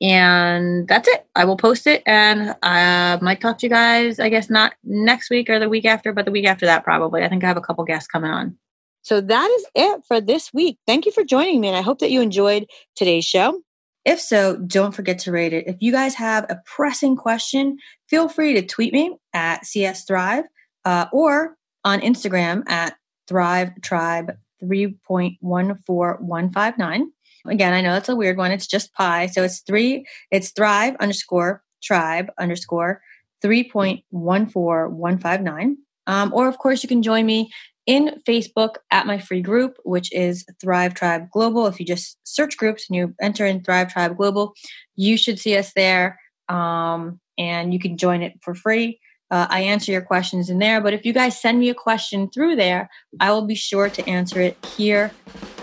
And 0.00 0.86
that's 0.86 1.08
it. 1.08 1.26
I 1.34 1.44
will 1.44 1.56
post 1.56 1.86
it 1.86 2.02
and 2.06 2.54
I 2.62 3.18
might 3.20 3.40
talk 3.40 3.58
to 3.58 3.66
you 3.66 3.70
guys, 3.70 4.20
I 4.20 4.28
guess 4.28 4.48
not 4.48 4.74
next 4.84 5.28
week 5.28 5.50
or 5.50 5.58
the 5.58 5.68
week 5.68 5.84
after, 5.84 6.12
but 6.12 6.24
the 6.24 6.30
week 6.30 6.46
after 6.46 6.66
that, 6.66 6.84
probably. 6.84 7.24
I 7.24 7.28
think 7.28 7.42
I 7.42 7.48
have 7.48 7.56
a 7.56 7.62
couple 7.62 7.84
guests 7.84 8.06
coming 8.06 8.30
on. 8.30 8.56
So 9.02 9.20
that 9.20 9.50
is 9.50 9.66
it 9.74 10.02
for 10.06 10.20
this 10.20 10.52
week. 10.52 10.78
Thank 10.86 11.06
you 11.06 11.12
for 11.12 11.24
joining 11.24 11.60
me. 11.60 11.68
And 11.68 11.76
I 11.76 11.80
hope 11.80 11.98
that 11.98 12.10
you 12.10 12.20
enjoyed 12.20 12.66
today's 12.94 13.24
show. 13.24 13.60
If 14.04 14.20
so, 14.20 14.56
don't 14.56 14.94
forget 14.94 15.18
to 15.20 15.32
rate 15.32 15.52
it. 15.52 15.66
If 15.66 15.76
you 15.80 15.92
guys 15.92 16.14
have 16.14 16.44
a 16.48 16.60
pressing 16.64 17.16
question, 17.16 17.78
feel 18.08 18.28
free 18.28 18.54
to 18.54 18.64
tweet 18.64 18.92
me 18.92 19.16
at 19.34 19.66
CS 19.66 20.04
Thrive 20.04 20.44
uh, 20.84 21.06
or 21.12 21.56
on 21.84 22.00
Instagram 22.00 22.62
at 22.68 22.97
Thrive 23.28 23.70
Tribe 23.82 24.36
3.14159. 24.62 27.02
Again, 27.46 27.72
I 27.72 27.80
know 27.80 27.92
that's 27.92 28.08
a 28.08 28.16
weird 28.16 28.36
one. 28.36 28.50
It's 28.50 28.66
just 28.66 28.92
pi. 28.94 29.26
So 29.26 29.44
it's 29.44 29.60
three, 29.60 30.04
it's 30.30 30.50
Thrive 30.50 30.96
underscore 31.00 31.62
tribe 31.82 32.30
underscore 32.38 33.00
3.14159. 33.44 35.76
Um, 36.06 36.32
or, 36.34 36.48
of 36.48 36.58
course, 36.58 36.82
you 36.82 36.88
can 36.88 37.02
join 37.02 37.26
me 37.26 37.50
in 37.86 38.20
Facebook 38.26 38.76
at 38.90 39.06
my 39.06 39.18
free 39.18 39.40
group, 39.40 39.76
which 39.84 40.12
is 40.12 40.44
Thrive 40.60 40.94
Tribe 40.94 41.30
Global. 41.30 41.66
If 41.66 41.80
you 41.80 41.86
just 41.86 42.18
search 42.24 42.56
groups 42.56 42.88
and 42.88 42.96
you 42.96 43.14
enter 43.20 43.46
in 43.46 43.62
Thrive 43.62 43.92
Tribe 43.92 44.16
Global, 44.16 44.54
you 44.96 45.16
should 45.16 45.38
see 45.38 45.56
us 45.56 45.72
there 45.74 46.18
um, 46.48 47.20
and 47.38 47.72
you 47.72 47.78
can 47.78 47.96
join 47.96 48.22
it 48.22 48.34
for 48.42 48.54
free. 48.54 48.98
Uh, 49.30 49.46
I 49.50 49.60
answer 49.60 49.92
your 49.92 50.00
questions 50.00 50.48
in 50.48 50.58
there, 50.58 50.80
but 50.80 50.94
if 50.94 51.04
you 51.04 51.12
guys 51.12 51.40
send 51.40 51.58
me 51.58 51.68
a 51.68 51.74
question 51.74 52.30
through 52.30 52.56
there, 52.56 52.88
I 53.20 53.30
will 53.32 53.44
be 53.44 53.54
sure 53.54 53.90
to 53.90 54.08
answer 54.08 54.40
it 54.40 54.56
here 54.64 55.10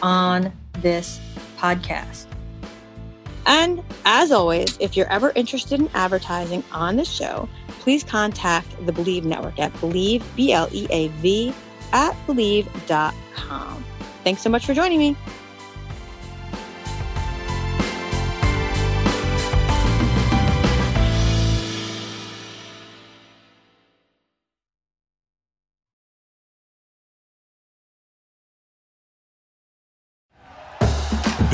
on 0.01 0.51
this 0.81 1.19
podcast. 1.57 2.27
And 3.47 3.83
as 4.05 4.31
always, 4.31 4.77
if 4.79 4.97
you're 4.97 5.11
ever 5.11 5.31
interested 5.35 5.79
in 5.79 5.89
advertising 5.93 6.63
on 6.71 6.95
the 6.95 7.05
show, 7.05 7.47
please 7.79 8.03
contact 8.03 8.67
the 8.85 8.91
Bleav 8.91 9.23
Network 9.23 9.59
at 9.59 9.71
bleav, 9.73 10.23
B 10.35 10.51
L 10.51 10.67
E 10.71 10.87
A 10.89 11.07
V, 11.09 11.53
at 11.93 12.13
bleav.com. 12.27 13.85
Thanks 14.23 14.41
so 14.41 14.49
much 14.49 14.65
for 14.65 14.73
joining 14.73 14.99
me. 14.99 15.15